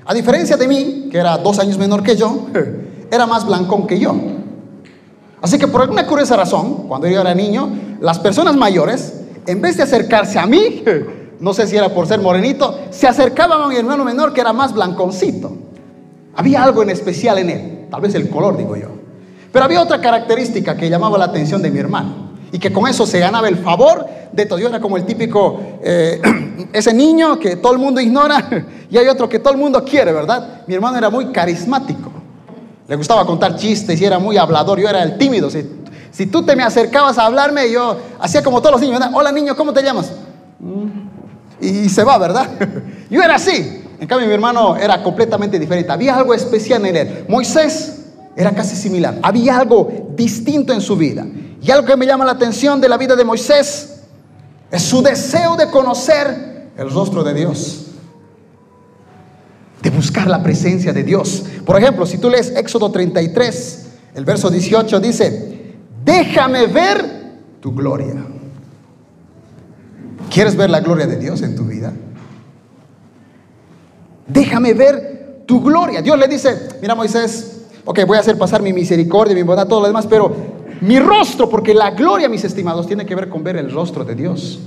a 0.06 0.14
diferencia 0.14 0.58
de 0.58 0.68
mí, 0.68 1.08
que 1.12 1.18
era 1.18 1.38
dos 1.38 1.60
años 1.60 1.78
menor 1.78 2.04
que 2.04 2.16
yo, 2.16 2.48
era 3.12 3.26
más 3.26 3.46
blancón 3.46 3.86
que 3.88 4.00
yo. 4.00 4.16
Así 5.42 5.58
que 5.58 5.68
por 5.68 5.82
alguna 5.82 6.06
curiosa 6.08 6.36
razón, 6.36 6.88
cuando 6.88 7.08
yo 7.08 7.22
era 7.22 7.34
niño, 7.36 7.70
las 8.02 8.20
personas 8.20 8.56
mayores, 8.56 9.22
en 9.46 9.62
vez 9.62 9.78
de 9.78 9.84
acercarse 9.84 10.40
a 10.40 10.46
mí, 10.46 10.84
no 11.40 11.54
sé 11.54 11.68
si 11.68 11.78
era 11.78 11.90
por 11.90 12.08
ser 12.08 12.20
morenito, 12.20 12.80
se 12.90 13.08
acercaban 13.08 13.62
a 13.62 13.68
mi 13.68 13.76
hermano 13.76 14.04
menor 14.04 14.34
que 14.34 14.42
era 14.42 14.54
más 14.54 14.74
blanconcito. 14.74 15.56
Había 16.36 16.64
algo 16.64 16.84
en 16.84 16.90
especial 16.90 17.38
en 17.40 17.50
él, 17.50 17.88
tal 17.90 18.02
vez 18.02 18.16
el 18.16 18.30
color, 18.30 18.58
digo 18.58 18.76
yo. 18.76 18.90
Pero 19.52 19.66
había 19.66 19.82
otra 19.82 20.02
característica 20.02 20.76
que 20.76 20.90
llamaba 20.90 21.18
la 21.18 21.26
atención 21.26 21.62
de 21.62 21.72
mi 21.72 21.80
hermano 21.80 22.28
y 22.52 22.60
que 22.60 22.72
con 22.72 22.88
eso 22.88 23.06
se 23.06 23.20
ganaba 23.20 23.48
el 23.48 23.58
favor 23.58 24.06
de 24.32 24.46
todo. 24.46 24.60
Yo 24.60 24.68
era 24.68 24.80
como 24.80 24.98
el 24.98 25.06
típico, 25.06 25.60
eh, 25.84 26.22
ese 26.74 26.94
niño 26.94 27.40
que 27.40 27.56
todo 27.56 27.74
el 27.74 27.80
mundo 27.80 28.02
ignora 28.02 28.66
y 28.90 28.98
hay 28.98 29.08
otro 29.08 29.30
que 29.30 29.40
todo 29.40 29.54
el 29.54 29.60
mundo 29.60 29.84
quiere, 29.84 30.12
¿verdad? 30.12 30.62
Mi 30.68 30.76
hermano 30.76 30.98
era 30.98 31.10
muy 31.10 31.28
carismático. 31.32 32.12
Le 32.88 32.96
gustaba 32.96 33.26
contar 33.26 33.56
chistes 33.56 34.00
y 34.00 34.06
era 34.06 34.18
muy 34.18 34.38
hablador. 34.38 34.80
Yo 34.80 34.88
era 34.88 35.04
el 35.04 35.18
tímido. 35.18 35.50
Si, 35.50 35.66
si 36.12 36.26
tú 36.28 36.46
te 36.46 36.56
me 36.56 36.64
acercabas 36.64 37.18
a 37.18 37.26
hablarme, 37.26 37.70
yo 37.72 37.98
hacía 38.20 38.42
como 38.42 38.62
todos 38.62 38.74
los 38.74 38.82
niños. 38.82 39.02
Hola 39.14 39.32
niño, 39.32 39.56
¿cómo 39.56 39.74
te 39.74 39.84
llamas? 39.84 40.12
Mm. 40.60 41.08
Y 41.60 41.90
se 41.90 42.04
va, 42.04 42.18
¿verdad? 42.18 42.50
Yo 43.10 43.22
era 43.22 43.36
así. 43.36 43.84
En 44.00 44.08
cambio, 44.08 44.28
mi 44.28 44.34
hermano 44.34 44.78
era 44.78 45.02
completamente 45.02 45.58
diferente. 45.58 45.92
Había 45.92 46.16
algo 46.16 46.36
especial 46.36 46.86
en 46.86 46.96
él. 46.96 47.26
Moisés 47.28 48.06
era 48.36 48.52
casi 48.52 48.76
similar. 48.76 49.18
Había 49.24 49.58
algo 49.58 49.90
distinto 50.16 50.72
en 50.72 50.82
su 50.82 50.96
vida. 50.96 51.26
Y 51.62 51.72
algo 51.72 51.88
que 51.88 51.98
me 51.98 52.06
llama 52.06 52.24
la 52.24 52.34
atención 52.34 52.80
de 52.80 52.88
la 52.88 52.98
vida 52.98 53.16
de 53.16 53.26
Moisés 53.26 54.02
es 54.70 54.82
su 54.84 55.02
deseo 55.02 55.56
de 55.56 55.70
conocer 55.72 56.70
el 56.78 56.92
rostro 56.92 57.24
de 57.24 57.34
Dios. 57.34 57.87
De 59.82 59.90
buscar 59.90 60.28
la 60.28 60.42
presencia 60.42 60.92
de 60.94 61.04
Dios. 61.04 61.46
Por 61.66 61.78
ejemplo, 61.78 62.06
si 62.06 62.18
tú 62.18 62.30
lees 62.30 62.52
Éxodo 62.56 62.92
33, 62.92 63.88
el 64.16 64.26
verso 64.26 64.50
18 64.50 65.00
dice, 65.00 65.76
déjame 66.04 66.68
ver 66.68 67.06
tu 67.60 67.74
gloria. 67.74 68.16
¿Quieres 70.32 70.56
ver 70.56 70.70
la 70.70 70.80
gloria 70.80 71.08
de 71.08 71.18
Dios 71.18 71.42
en 71.42 71.56
tu 71.56 71.66
vida? 71.66 71.94
Déjame 74.28 74.74
ver 74.74 75.44
tu 75.46 75.62
gloria. 75.62 76.02
Dios 76.02 76.18
le 76.18 76.28
dice, 76.28 76.70
mira 76.82 76.96
Moisés, 76.96 77.66
ok, 77.86 78.00
voy 78.06 78.18
a 78.18 78.20
hacer 78.20 78.38
pasar 78.38 78.62
mi 78.62 78.74
misericordia, 78.74 79.34
mi 79.34 79.44
bondad, 79.44 79.68
todo 79.68 79.82
lo 79.82 79.88
demás, 79.88 80.06
pero 80.08 80.36
mi 80.82 81.00
rostro, 81.00 81.50
porque 81.50 81.74
la 81.74 81.92
gloria, 81.92 82.30
mis 82.30 82.44
estimados, 82.44 82.88
tiene 82.88 83.06
que 83.06 83.16
ver 83.16 83.30
con 83.30 83.44
ver 83.44 83.56
el 83.56 83.72
rostro 83.72 84.04
de 84.04 84.16
Dios. 84.16 84.60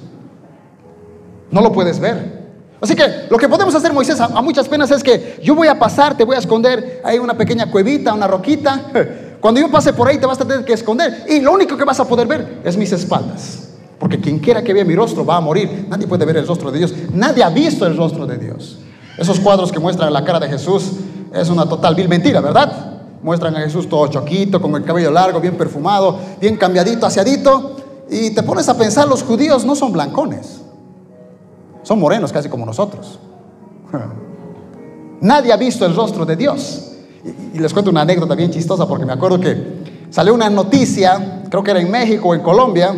No 1.50 1.60
lo 1.60 1.72
puedes 1.72 2.00
ver. 2.00 2.39
Así 2.80 2.96
que 2.96 3.26
lo 3.28 3.36
que 3.36 3.48
podemos 3.48 3.74
hacer, 3.74 3.92
Moisés, 3.92 4.18
a, 4.20 4.28
muchas 4.40 4.68
penas 4.68 4.90
es 4.90 5.02
que 5.02 5.38
yo 5.42 5.54
voy 5.54 5.68
a 5.68 5.78
pasar, 5.78 6.16
te 6.16 6.24
voy 6.24 6.36
a 6.36 6.38
esconder 6.38 7.02
ahí 7.04 7.18
una 7.18 7.36
pequeña 7.36 7.70
cuevita, 7.70 8.14
una 8.14 8.26
roquita. 8.26 8.90
Cuando 9.40 9.60
yo 9.60 9.70
pase 9.70 9.92
por 9.92 10.08
ahí 10.08 10.18
te 10.18 10.26
vas 10.26 10.40
a 10.40 10.44
tener 10.44 10.64
que 10.64 10.74
esconder 10.74 11.24
y 11.28 11.40
lo 11.40 11.52
único 11.52 11.76
que 11.76 11.84
vas 11.84 11.98
a 12.00 12.06
poder 12.06 12.26
ver 12.26 12.60
es 12.64 12.76
mis 12.76 12.92
espaldas. 12.92 13.68
Porque 13.98 14.18
quien 14.18 14.38
quiera 14.38 14.62
que 14.62 14.72
vea 14.72 14.84
mi 14.84 14.94
rostro 14.94 15.24
va 15.26 15.36
a 15.36 15.40
morir. 15.40 15.86
Nadie 15.88 16.06
puede 16.06 16.24
ver 16.24 16.38
el 16.38 16.46
rostro 16.46 16.70
de 16.70 16.78
Dios. 16.78 16.94
Nadie 17.12 17.42
ha 17.42 17.50
visto 17.50 17.86
el 17.86 17.96
rostro 17.96 18.26
de 18.26 18.38
Dios. 18.38 18.78
Esos 19.18 19.38
cuadros 19.40 19.70
que 19.70 19.78
muestran 19.78 20.12
la 20.12 20.24
cara 20.24 20.40
de 20.40 20.48
Jesús 20.48 20.92
es 21.34 21.50
una 21.50 21.68
total 21.68 21.94
vil 21.94 22.08
mentira, 22.08 22.40
¿verdad? 22.40 23.02
Muestran 23.22 23.54
a 23.56 23.60
Jesús 23.60 23.88
todo 23.88 24.06
choquito, 24.06 24.62
con 24.62 24.74
el 24.74 24.84
cabello 24.84 25.10
largo, 25.10 25.40
bien 25.40 25.56
perfumado, 25.56 26.18
bien 26.40 26.56
cambiadito, 26.56 27.04
aseadito. 27.04 27.76
Y 28.10 28.30
te 28.30 28.42
pones 28.42 28.68
a 28.70 28.78
pensar, 28.78 29.06
los 29.06 29.22
judíos 29.22 29.66
no 29.66 29.76
son 29.76 29.92
blancones. 29.92 30.59
Son 31.82 31.98
morenos 31.98 32.32
casi 32.32 32.48
como 32.48 32.66
nosotros. 32.66 33.18
Nadie 35.20 35.52
ha 35.52 35.56
visto 35.56 35.84
el 35.84 35.94
rostro 35.94 36.24
de 36.24 36.36
Dios. 36.36 36.92
Y, 37.54 37.58
les 37.58 37.72
cuento 37.72 37.90
una 37.90 38.02
anécdota 38.02 38.34
bien 38.34 38.50
chistosa 38.50 38.86
porque 38.86 39.04
me 39.04 39.12
acuerdo 39.12 39.38
que 39.38 40.06
salió 40.10 40.32
una 40.32 40.48
noticia, 40.48 41.42
creo 41.50 41.62
que 41.62 41.70
era 41.70 41.80
en 41.80 41.90
México 41.90 42.28
o 42.28 42.34
en 42.34 42.40
Colombia. 42.40 42.94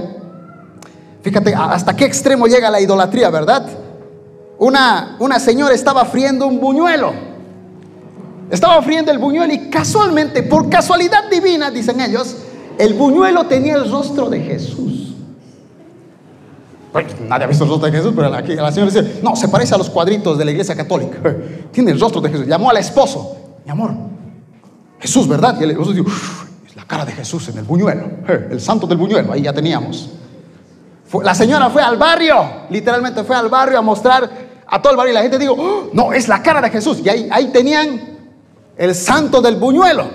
Fíjate 1.23 1.55
hasta 1.55 1.95
qué 1.97 2.05
extremo 2.05 2.47
llega 2.47 2.71
la 2.71 2.81
idolatría, 2.81 3.31
¿verdad? 3.31 3.67
Una, 4.59 5.17
una 5.19 5.41
señora 5.41 5.75
estaba 5.75 6.05
friendo 6.05 6.47
un 6.47 6.61
buñuelo 6.61 7.33
estaba 8.53 8.83
friendo 8.83 9.11
el 9.11 9.19
buñuelo 9.19 9.51
y 9.55 9.71
casualmente, 9.71 10.43
por 10.43 10.69
casualidad 10.69 11.31
divina, 11.31 11.71
dicen 11.71 12.03
ellos, 12.03 12.37
el 12.77 12.93
buñuelo 12.93 13.47
tenía 13.47 13.77
el 13.77 13.91
rostro 13.91 14.29
de 14.29 14.41
Jesús. 14.41 15.12
Nadie 17.29 17.45
ha 17.45 17.47
visto 17.47 17.65
el 17.65 17.71
rostro 17.71 17.91
de 17.91 17.97
Jesús, 17.97 18.13
pero 18.15 18.29
la, 18.29 18.41
la 18.41 18.73
señora 18.73 18.93
dice, 18.93 19.21
no, 19.23 19.35
se 19.35 19.49
parece 19.49 19.75
a 19.75 19.79
los 19.79 19.89
cuadritos 19.89 20.37
de 20.37 20.45
la 20.45 20.51
iglesia 20.51 20.77
católica. 20.77 21.19
Tiene 21.73 21.93
el 21.93 22.01
rostro 22.01 22.21
de 22.21 22.29
Jesús. 22.29 22.47
Llamó 22.47 22.71
al 22.71 22.77
esposo, 22.77 23.37
mi 23.65 23.71
amor, 23.71 23.93
Jesús, 24.99 25.27
¿verdad? 25.27 25.57
Y 25.59 25.65
el 25.65 25.71
esposo 25.71 25.93
dijo, 25.93 26.11
es 26.67 26.77
la 26.77 26.85
cara 26.85 27.05
de 27.05 27.13
Jesús 27.13 27.49
en 27.49 27.59
el 27.59 27.65
buñuelo, 27.65 28.05
el 28.51 28.61
santo 28.61 28.87
del 28.87 28.99
buñuelo, 28.99 29.33
ahí 29.33 29.43
ya 29.43 29.53
teníamos. 29.53 30.11
La 31.23 31.35
señora 31.35 31.69
fue 31.69 31.83
al 31.83 31.99
barrio, 31.99 32.37
literalmente 32.71 33.23
fue 33.25 33.37
al 33.37 33.49
barrio 33.49 33.79
a 33.79 33.83
mostrar 33.83 34.31
a 34.67 34.81
todo 34.81 34.93
el 34.93 34.97
barrio 34.97 35.13
y 35.13 35.15
la 35.15 35.23
gente 35.23 35.39
dijo, 35.39 35.55
oh, 35.59 35.91
no, 35.93 36.13
es 36.13 36.27
la 36.27 36.43
cara 36.43 36.63
de 36.63 36.71
Jesús. 36.71 37.03
Y 37.05 37.09
ahí 37.09 37.51
tenían 37.53 38.01
el 38.77 38.95
santo 38.95 39.43
del 39.43 39.57
buñuelo, 39.57 40.07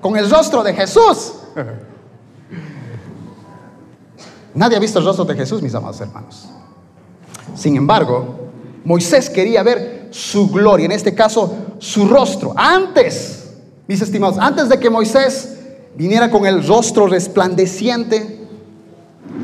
con 0.00 0.16
el 0.16 0.28
rostro 0.30 0.62
de 0.62 0.74
Jesús. 0.74 1.34
Nadie 4.54 4.76
ha 4.76 4.80
visto 4.80 4.98
el 4.98 5.04
rostro 5.04 5.24
de 5.24 5.34
Jesús, 5.34 5.62
mis 5.62 5.74
amados 5.74 6.00
hermanos. 6.00 6.48
Sin 7.54 7.76
embargo, 7.76 8.50
Moisés 8.84 9.30
quería 9.30 9.62
ver 9.62 10.08
su 10.10 10.48
gloria, 10.50 10.86
en 10.86 10.92
este 10.92 11.14
caso 11.14 11.54
su 11.78 12.06
rostro. 12.06 12.52
Antes, 12.56 13.54
mis 13.86 14.00
estimados, 14.00 14.38
antes 14.38 14.68
de 14.68 14.78
que 14.78 14.90
Moisés 14.90 15.58
viniera 15.96 16.30
con 16.30 16.46
el 16.46 16.66
rostro 16.66 17.06
resplandeciente, 17.06 18.40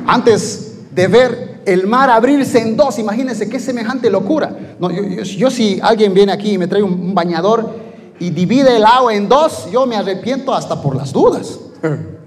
antes 0.07 0.75
de 0.95 1.09
ver 1.09 1.61
el 1.65 1.87
mar 1.87 2.11
abrirse 2.11 2.61
en 2.61 2.77
dos, 2.77 2.99
imagínense 2.99 3.49
qué 3.49 3.61
semejante 3.61 4.11
locura. 4.11 4.77
No, 4.79 4.91
yo, 4.91 5.51
si 5.51 5.79
alguien 5.83 6.15
viene 6.15 6.33
aquí 6.33 6.53
y 6.53 6.59
me 6.59 6.67
trae 6.67 6.83
un 6.83 7.15
bañador 7.15 7.71
y 8.19 8.31
divide 8.31 8.77
el 8.77 8.85
agua 8.85 9.15
en 9.15 9.29
dos, 9.29 9.69
yo 9.71 9.87
me 9.87 9.97
arrepiento 9.97 10.55
hasta 10.55 10.81
por 10.81 10.97
las 10.97 11.13
dudas. 11.13 11.59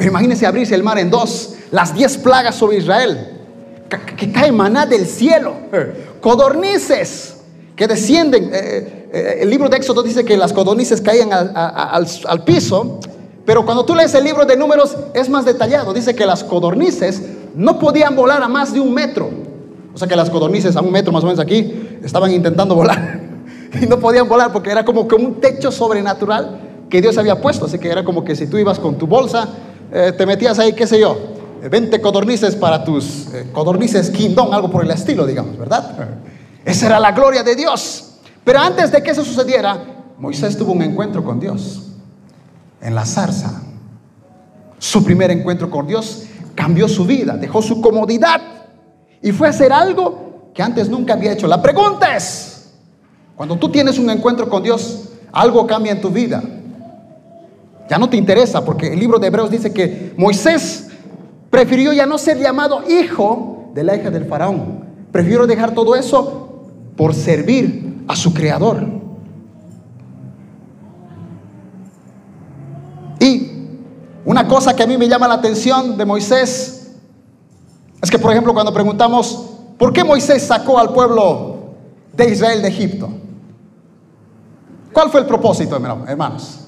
Pero 0.00 0.12
imagínense 0.12 0.46
abrirse 0.46 0.74
el 0.74 0.82
mar 0.82 0.98
en 0.98 1.10
dos, 1.10 1.56
las 1.70 1.94
diez 1.94 2.16
plagas 2.16 2.54
sobre 2.54 2.78
Israel, 2.78 3.36
que, 4.16 4.32
cae 4.32 4.50
maná 4.50 4.86
del 4.86 5.04
cielo, 5.04 5.52
codornices 6.22 7.36
que 7.76 7.86
descienden. 7.86 8.48
Eh, 8.50 9.10
eh, 9.12 9.38
el 9.42 9.50
libro 9.50 9.68
de 9.68 9.76
Éxodo 9.76 10.02
dice 10.02 10.24
que 10.24 10.38
las 10.38 10.54
codornices 10.54 11.02
caían 11.02 11.28
al, 11.34 12.44
piso, 12.46 12.98
pero 13.44 13.66
cuando 13.66 13.84
tú 13.84 13.94
lees 13.94 14.14
el 14.14 14.24
libro 14.24 14.46
de 14.46 14.56
números 14.56 14.96
es 15.12 15.28
más 15.28 15.44
detallado. 15.44 15.92
Dice 15.92 16.14
que 16.14 16.24
las 16.24 16.44
codornices 16.44 17.20
no 17.54 17.78
podían 17.78 18.16
volar 18.16 18.42
a 18.42 18.48
más 18.48 18.72
de 18.72 18.80
un 18.80 18.94
metro. 18.94 19.28
O 19.92 19.98
sea 19.98 20.08
que 20.08 20.16
las 20.16 20.30
codornices 20.30 20.76
a 20.76 20.80
un 20.80 20.92
metro 20.92 21.12
más 21.12 21.24
o 21.24 21.26
menos 21.26 21.40
aquí 21.40 21.98
estaban 22.02 22.30
intentando 22.30 22.74
volar. 22.74 23.20
y 23.78 23.84
no 23.84 24.00
podían 24.00 24.30
volar 24.30 24.50
porque 24.50 24.70
era 24.70 24.82
como, 24.82 25.06
como 25.06 25.26
un 25.26 25.40
techo 25.42 25.70
sobrenatural 25.70 26.86
que 26.88 27.02
Dios 27.02 27.18
había 27.18 27.38
puesto. 27.42 27.66
Así 27.66 27.78
que 27.78 27.90
era 27.90 28.02
como 28.02 28.24
que 28.24 28.34
si 28.34 28.46
tú 28.46 28.56
ibas 28.56 28.78
con 28.78 28.96
tu 28.96 29.06
bolsa, 29.06 29.46
eh, 29.92 30.12
te 30.16 30.26
metías 30.26 30.58
ahí, 30.58 30.72
qué 30.72 30.86
sé 30.86 31.00
yo, 31.00 31.18
20 31.68 32.00
codornices 32.00 32.56
para 32.56 32.84
tus 32.84 33.28
eh, 33.34 33.50
codornices 33.52 34.10
quindón, 34.10 34.54
algo 34.54 34.70
por 34.70 34.84
el 34.84 34.90
estilo, 34.90 35.26
digamos, 35.26 35.58
¿verdad? 35.58 36.18
Esa 36.64 36.86
era 36.86 37.00
la 37.00 37.12
gloria 37.12 37.42
de 37.42 37.56
Dios. 37.56 38.12
Pero 38.44 38.60
antes 38.60 38.90
de 38.92 39.02
que 39.02 39.10
eso 39.10 39.24
sucediera, 39.24 39.78
Moisés 40.18 40.56
tuvo 40.56 40.72
un 40.72 40.82
encuentro 40.82 41.24
con 41.24 41.40
Dios 41.40 41.82
en 42.80 42.94
la 42.94 43.04
zarza. 43.04 43.62
Su 44.78 45.04
primer 45.04 45.30
encuentro 45.30 45.70
con 45.70 45.86
Dios 45.86 46.24
cambió 46.54 46.88
su 46.88 47.04
vida, 47.04 47.36
dejó 47.36 47.60
su 47.60 47.80
comodidad 47.80 48.40
y 49.22 49.32
fue 49.32 49.46
a 49.46 49.50
hacer 49.50 49.72
algo 49.72 50.50
que 50.54 50.62
antes 50.62 50.88
nunca 50.88 51.14
había 51.14 51.32
hecho. 51.32 51.46
La 51.46 51.60
pregunta 51.60 52.16
es, 52.16 52.70
cuando 53.36 53.56
tú 53.56 53.70
tienes 53.70 53.98
un 53.98 54.08
encuentro 54.08 54.48
con 54.48 54.62
Dios, 54.62 55.10
algo 55.32 55.66
cambia 55.66 55.92
en 55.92 56.00
tu 56.00 56.10
vida. 56.10 56.42
Ya 57.90 57.98
no 57.98 58.08
te 58.08 58.16
interesa 58.16 58.64
porque 58.64 58.92
el 58.92 59.00
libro 59.00 59.18
de 59.18 59.26
Hebreos 59.26 59.50
dice 59.50 59.72
que 59.72 60.14
Moisés 60.16 60.86
prefirió 61.50 61.92
ya 61.92 62.06
no 62.06 62.18
ser 62.18 62.38
llamado 62.38 62.84
hijo 62.88 63.72
de 63.74 63.82
la 63.82 63.96
hija 63.96 64.12
del 64.12 64.26
faraón. 64.26 64.84
Prefirió 65.10 65.44
dejar 65.44 65.74
todo 65.74 65.96
eso 65.96 66.68
por 66.96 67.12
servir 67.14 68.04
a 68.06 68.14
su 68.14 68.32
creador. 68.32 68.86
Y 73.18 73.50
una 74.24 74.46
cosa 74.46 74.76
que 74.76 74.84
a 74.84 74.86
mí 74.86 74.96
me 74.96 75.08
llama 75.08 75.26
la 75.26 75.34
atención 75.34 75.98
de 75.98 76.04
Moisés 76.04 76.92
es 78.00 78.08
que, 78.08 78.20
por 78.20 78.30
ejemplo, 78.30 78.54
cuando 78.54 78.72
preguntamos, 78.72 79.50
¿por 79.76 79.92
qué 79.92 80.04
Moisés 80.04 80.44
sacó 80.44 80.78
al 80.78 80.92
pueblo 80.92 81.74
de 82.12 82.30
Israel 82.30 82.62
de 82.62 82.68
Egipto? 82.68 83.10
¿Cuál 84.92 85.10
fue 85.10 85.18
el 85.22 85.26
propósito, 85.26 85.74
hermanos? 86.06 86.59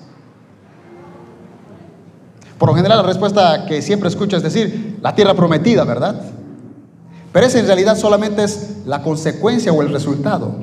Por 2.63 2.69
lo 2.69 2.77
general 2.77 2.99
la 2.99 3.09
respuesta 3.09 3.67
que 3.67 3.83
siempre 3.83 4.09
escucho 4.09 4.37
es 4.37 4.43
decir, 4.45 4.97
la 5.03 5.17
tierra 5.17 5.35
prometida, 5.35 5.83
¿verdad? 5.83 6.15
Pero 7.33 7.45
esa 7.45 7.59
en 7.59 7.67
realidad 7.67 7.97
solamente 7.97 8.45
es 8.45 8.77
la 8.87 9.03
consecuencia 9.03 9.73
o 9.73 9.83
el 9.83 9.89
resultado. 9.89 10.55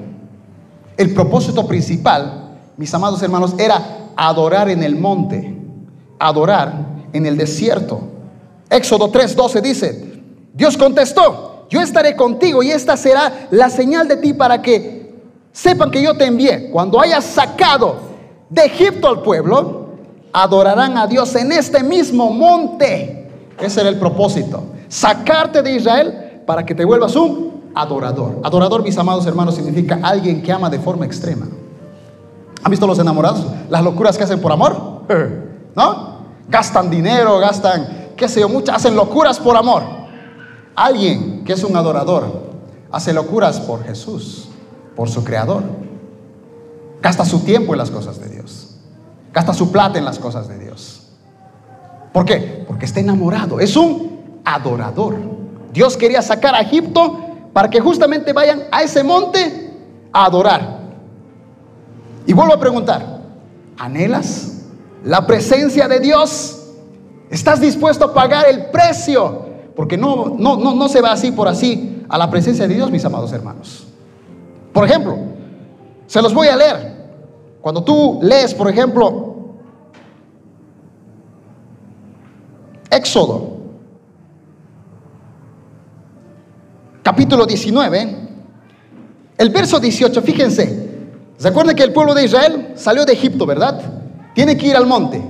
El 0.96 1.14
propósito 1.14 1.68
principal, 1.68 2.58
mis 2.78 2.94
amados 2.94 3.22
hermanos, 3.22 3.54
era 3.58 4.12
adorar 4.16 4.70
en 4.70 4.82
el 4.82 4.96
monte, 4.96 5.58
adorar 6.18 6.86
en 7.12 7.26
el 7.26 7.36
desierto. 7.36 8.00
Éxodo 8.70 9.12
3:12 9.12 9.62
dice, 9.62 10.22
Dios 10.54 10.78
contestó, 10.78 11.66
yo 11.70 11.82
estaré 11.82 12.16
contigo 12.16 12.64
y 12.64 12.72
esta 12.72 12.96
será 12.96 13.50
la 13.52 13.70
señal 13.70 14.08
de 14.08 14.16
ti 14.16 14.32
para 14.32 14.62
que 14.62 15.20
sepan 15.52 15.92
que 15.92 16.02
yo 16.02 16.16
te 16.16 16.28
envié. 16.28 16.70
Cuando 16.70 17.02
hayas 17.02 17.26
sacado 17.26 17.98
de 18.50 18.68
Egipto 18.68 19.10
al 19.10 19.22
pueblo, 19.22 19.79
adorarán 20.32 20.98
a 20.98 21.08
Dios 21.08 21.36
en 21.36 21.52
este 21.52 21.84
mismo 21.84 22.32
monte. 22.32 23.30
Ese 23.60 23.82
era 23.82 23.90
el 23.90 24.00
propósito, 24.00 24.64
sacarte 24.88 25.62
de 25.62 25.76
Israel 25.76 26.42
para 26.46 26.66
que 26.66 26.74
te 26.74 26.86
vuelvas 26.86 27.16
un 27.16 27.72
adorador. 27.76 28.40
Adorador, 28.44 28.84
mis 28.84 28.98
amados 28.98 29.26
hermanos, 29.26 29.56
significa 29.56 30.00
alguien 30.02 30.42
que 30.42 30.52
ama 30.52 30.70
de 30.70 30.80
forma 30.80 31.06
extrema. 31.06 31.48
¿Han 32.64 32.72
visto 32.72 32.88
los 32.88 33.00
enamorados? 33.00 33.46
Las 33.70 33.84
locuras 33.84 34.18
que 34.18 34.24
hacen 34.24 34.40
por 34.42 34.52
amor. 34.52 35.04
¿No? 35.76 36.20
Gastan 36.48 36.90
dinero, 36.90 37.38
gastan, 37.40 38.14
qué 38.16 38.28
sé 38.28 38.40
yo, 38.42 38.50
muchas, 38.50 38.76
hacen 38.76 38.96
locuras 38.96 39.40
por 39.40 39.56
amor. 39.56 39.84
Alguien 40.76 41.44
que 41.44 41.54
es 41.54 41.64
un 41.64 41.76
adorador 41.76 42.50
hace 42.92 43.14
locuras 43.14 43.60
por 43.60 43.84
Jesús, 43.84 44.50
por 44.96 45.10
su 45.10 45.24
creador. 45.24 45.64
Gasta 47.02 47.24
su 47.26 47.40
tiempo 47.40 47.74
en 47.74 47.78
las 47.78 47.92
cosas 47.92 48.20
de 48.20 48.30
Dios. 48.30 48.69
Gasta 49.34 49.54
su 49.54 49.72
plata 49.72 50.00
en 50.00 50.06
las 50.06 50.20
cosas 50.20 50.48
de 50.48 50.58
Dios. 50.58 51.08
¿Por 52.14 52.26
qué? 52.26 52.66
Porque 52.68 52.86
está 52.86 53.00
enamorado. 53.00 53.60
Es 53.60 53.76
un 53.78 54.42
adorador. 54.44 55.18
Dios 55.72 55.96
quería 55.96 56.22
sacar 56.22 56.56
a 56.56 56.62
Egipto 56.62 57.20
para 57.54 57.70
que 57.70 57.80
justamente 57.80 58.34
vayan 58.34 58.64
a 58.72 58.84
ese 58.84 59.04
monte 59.04 59.72
a 60.12 60.26
adorar. 60.26 60.80
Y 62.26 62.34
vuelvo 62.34 62.54
a 62.54 62.60
preguntar, 62.60 63.22
¿anhelas 63.78 64.64
la 65.04 65.26
presencia 65.26 65.88
de 65.88 66.00
Dios? 66.00 66.56
¿Estás 67.30 67.62
dispuesto 67.62 68.06
a 68.06 68.14
pagar 68.14 68.48
el 68.50 68.68
precio? 68.68 69.46
Porque 69.76 69.98
no, 69.98 70.36
no, 70.38 70.58
no, 70.58 70.74
no 70.74 70.90
se 70.90 71.02
va 71.02 71.12
así 71.12 71.32
por 71.32 71.48
así 71.48 72.04
a 72.10 72.18
la 72.18 72.30
presencia 72.30 72.68
de 72.68 72.74
Dios, 72.74 72.92
mis 72.92 73.06
amados 73.06 73.32
hermanos. 73.32 73.88
Por 74.74 74.86
ejemplo, 74.86 75.18
se 76.08 76.22
los 76.22 76.34
voy 76.34 76.48
a 76.48 76.56
leer. 76.56 77.00
Cuando 77.62 77.84
tú 77.84 78.20
lees, 78.22 78.54
por 78.54 78.70
ejemplo, 78.70 79.29
Éxodo, 82.90 83.58
capítulo 87.04 87.46
19, 87.46 88.16
el 89.38 89.50
verso 89.52 89.80
18, 89.80 90.22
fíjense, 90.22 90.90
¿se 91.38 91.76
que 91.76 91.84
el 91.84 91.94
pueblo 91.94 92.14
de 92.14 92.26
Israel 92.26 92.74
salió 92.76 93.06
de 93.06 93.14
Egipto, 93.14 93.46
verdad? 93.46 93.80
Tiene 94.34 94.58
que 94.58 94.68
ir 94.68 94.76
al 94.76 94.86
monte. 94.86 95.22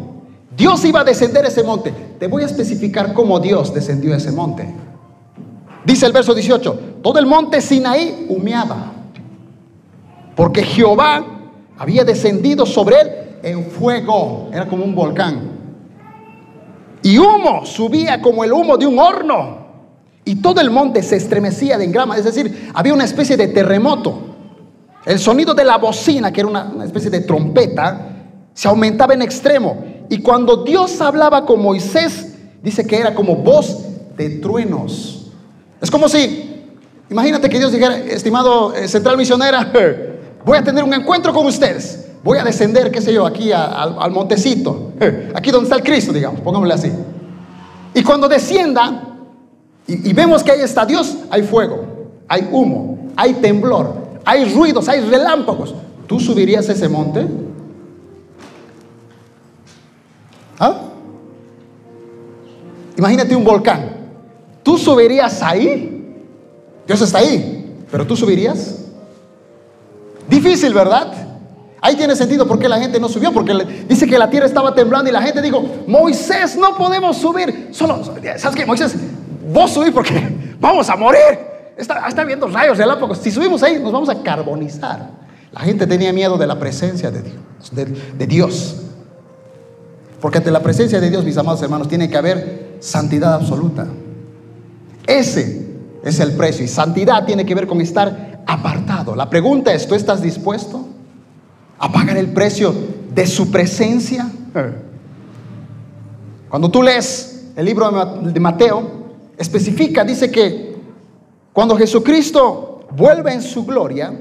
Dios 0.56 0.84
iba 0.86 1.02
a 1.02 1.04
descender 1.04 1.46
ese 1.46 1.64
monte. 1.64 1.94
Te 2.20 2.28
voy 2.28 2.44
a 2.44 2.46
especificar 2.46 3.14
cómo 3.14 3.40
Dios 3.40 3.74
descendió 3.74 4.14
ese 4.14 4.32
monte. 4.32 4.74
Dice 5.86 6.06
el 6.06 6.12
verso 6.12 6.34
18, 6.34 6.80
todo 7.02 7.20
el 7.20 7.26
monte 7.26 7.62
Sinaí 7.62 8.26
humeaba, 8.30 8.94
porque 10.36 10.64
Jehová 10.64 11.26
había 11.78 12.04
descendido 12.04 12.66
sobre 12.66 13.02
él 13.02 13.12
en 13.42 13.66
fuego, 13.72 14.50
era 14.52 14.68
como 14.68 14.84
un 14.84 14.94
volcán. 14.94 15.49
Y 17.02 17.18
humo 17.18 17.66
subía 17.66 18.22
como 18.22 18.44
el 18.44 18.52
humo 18.52 18.78
de 18.78 18.86
un 18.86 19.00
horno. 19.00 19.60
Y 20.26 20.36
todo 20.38 20.62
el 20.62 20.70
monte 20.70 21.02
se 21.02 21.16
estremecía 21.16 21.78
de 21.78 21.86
engrama, 21.86 22.18
es 22.18 22.26
decir, 22.26 22.70
había 22.74 22.94
una 22.94 23.06
especie 23.06 23.38
de 23.38 23.48
terremoto. 23.48 24.20
El 25.06 25.18
sonido 25.18 25.54
de 25.54 25.64
la 25.64 25.78
bocina, 25.78 26.32
que 26.32 26.42
era 26.42 26.50
una, 26.50 26.66
una 26.66 26.86
especie 26.86 27.10
de 27.10 27.22
trompeta, 27.22 28.10
se 28.54 28.68
aumentaba 28.68 29.14
en 29.14 29.22
extremo. 29.22 29.84
Y 30.10 30.22
cuando 30.22 30.64
Dios 30.64 31.00
hablaba 31.02 31.46
con 31.46 31.62
Moisés, 31.62 32.36
dice 32.62 32.86
que 32.86 32.98
era 32.98 33.16
como 33.16 33.38
voz 33.38 33.86
de 34.18 34.30
truenos. 34.42 35.32
Es 35.82 35.90
como 35.90 36.10
si, 36.10 36.66
imagínate 37.10 37.50
que 37.50 37.58
Dios 37.58 37.72
dijera, 37.72 37.98
estimado 37.98 38.76
eh, 38.76 38.88
central 38.88 39.18
misionera, 39.18 39.72
voy 40.46 40.58
a 40.58 40.64
tener 40.64 40.84
un 40.84 40.94
encuentro 40.94 41.34
con 41.34 41.46
ustedes. 41.46 42.09
Voy 42.24 42.38
a 42.38 42.44
descender, 42.44 42.92
qué 42.92 43.02
sé 43.02 43.14
yo, 43.14 43.26
aquí 43.26 43.52
al, 43.52 44.12
montecito, 44.12 44.92
aquí 45.34 45.52
donde 45.52 45.66
está 45.66 45.78
el 45.78 45.84
Cristo, 45.84 46.12
digamos, 46.12 46.42
pongámosle 46.42 46.74
así. 46.74 46.92
Y 47.94 48.04
cuando 48.04 48.28
descienda 48.28 49.18
y, 49.88 50.10
y 50.10 50.14
vemos 50.14 50.44
que 50.44 50.52
ahí 50.52 50.62
está 50.62 50.86
Dios, 50.86 51.18
hay 51.30 51.44
fuego, 51.44 51.86
hay 52.28 52.48
humo, 52.52 53.10
hay 53.16 53.36
temblor, 53.36 53.96
hay 54.26 54.54
ruidos, 54.54 54.90
hay 54.90 55.02
relámpagos. 55.02 55.74
¿Tú 56.08 56.20
subirías 56.20 56.68
ese 56.68 56.90
monte? 56.90 57.26
¿Ah? 60.60 60.82
Imagínate 62.98 63.36
un 63.36 63.46
volcán. 63.46 63.92
¿Tú 64.62 64.78
subirías 64.78 65.42
ahí? 65.42 65.96
Dios 66.86 67.02
está 67.02 67.20
ahí, 67.20 67.86
pero 67.90 68.06
¿tú 68.06 68.16
subirías? 68.16 68.80
Difícil, 70.28 70.74
¿verdad? 70.74 71.29
Ahí 71.82 71.96
tiene 71.96 72.16
sentido 72.16 72.46
por 72.48 72.60
qué 72.60 72.68
la 72.68 72.80
gente 72.80 73.00
no 73.00 73.08
subió, 73.08 73.32
porque 73.32 73.54
dice 73.88 74.06
que 74.06 74.18
la 74.18 74.30
tierra 74.30 74.46
estaba 74.46 74.74
temblando 74.74 75.10
y 75.10 75.14
la 75.14 75.22
gente 75.22 75.42
dijo, 75.42 75.64
Moisés, 75.88 76.58
no 76.58 76.76
podemos 76.76 77.18
subir. 77.18 77.70
Solo, 77.72 78.04
¿sabes 78.38 78.56
qué, 78.56 78.66
Moisés? 78.66 78.96
Vos 79.52 79.72
subís 79.72 79.94
porque 79.94 80.36
vamos 80.60 80.90
a 80.90 80.96
morir. 80.96 81.40
Está, 81.78 82.08
está 82.08 82.26
viendo 82.26 82.48
rayos, 82.48 82.78
relámpagos. 82.78 83.20
Si 83.20 83.32
subimos 83.32 83.64
ahí, 83.64 83.80
nos 83.80 83.94
vamos 83.94 84.10
a 84.10 84.22
carbonizar. 84.22 85.12
La 85.54 85.62
gente 85.62 85.88
tenía 85.88 86.12
miedo 86.12 86.38
de 86.38 86.46
la 86.46 86.60
presencia 86.60 87.10
de 87.12 87.22
Dios. 87.22 87.38
de 87.72 88.28
Dios. 88.28 88.76
Porque 90.20 90.40
ante 90.40 90.52
la 90.52 90.60
presencia 90.60 91.00
de 91.00 91.10
Dios, 91.10 91.24
mis 91.24 91.38
amados 91.38 91.62
hermanos, 91.62 91.88
tiene 91.88 92.10
que 92.10 92.18
haber 92.18 92.76
santidad 92.82 93.34
absoluta. 93.34 93.88
Ese 95.08 95.66
es 96.04 96.20
el 96.20 96.34
precio. 96.34 96.66
Y 96.66 96.68
santidad 96.68 97.26
tiene 97.26 97.46
que 97.46 97.56
ver 97.56 97.68
con 97.68 97.80
estar 97.80 98.44
apartado. 98.46 99.16
La 99.16 99.30
pregunta 99.30 99.74
es, 99.74 99.88
¿tú 99.88 99.96
estás 99.96 100.22
dispuesto 100.22 100.89
a 101.80 101.92
pagar 101.92 102.18
el 102.18 102.28
precio 102.28 102.74
de 103.14 103.26
su 103.26 103.50
presencia? 103.50 104.30
Cuando 106.50 106.70
tú 106.70 106.82
lees 106.84 107.52
el 107.56 107.66
libro 107.66 107.86
de 107.86 107.92
Ma- 107.92 108.06
de 108.06 108.40
Mateo, 108.40 108.84
especifica, 109.38 110.04
dice 110.04 110.30
que 110.32 110.76
cuando 111.54 111.76
Jesucristo 111.78 112.88
vuelva 112.96 113.34
en 113.34 113.42
su 113.42 113.66
gloria, 113.66 114.14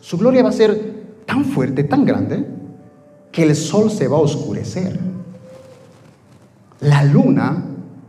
su 0.00 0.16
gloria 0.18 0.42
va 0.42 0.50
a 0.50 0.52
ser 0.52 0.92
tan 1.26 1.44
fuerte, 1.44 1.84
tan 1.84 2.04
grande, 2.04 2.44
que 3.30 3.42
el 3.44 3.56
sol 3.56 3.90
se 3.90 4.08
va 4.08 4.16
a 4.16 4.20
oscurecer. 4.20 4.98
La 6.80 7.04
luna 7.04 7.64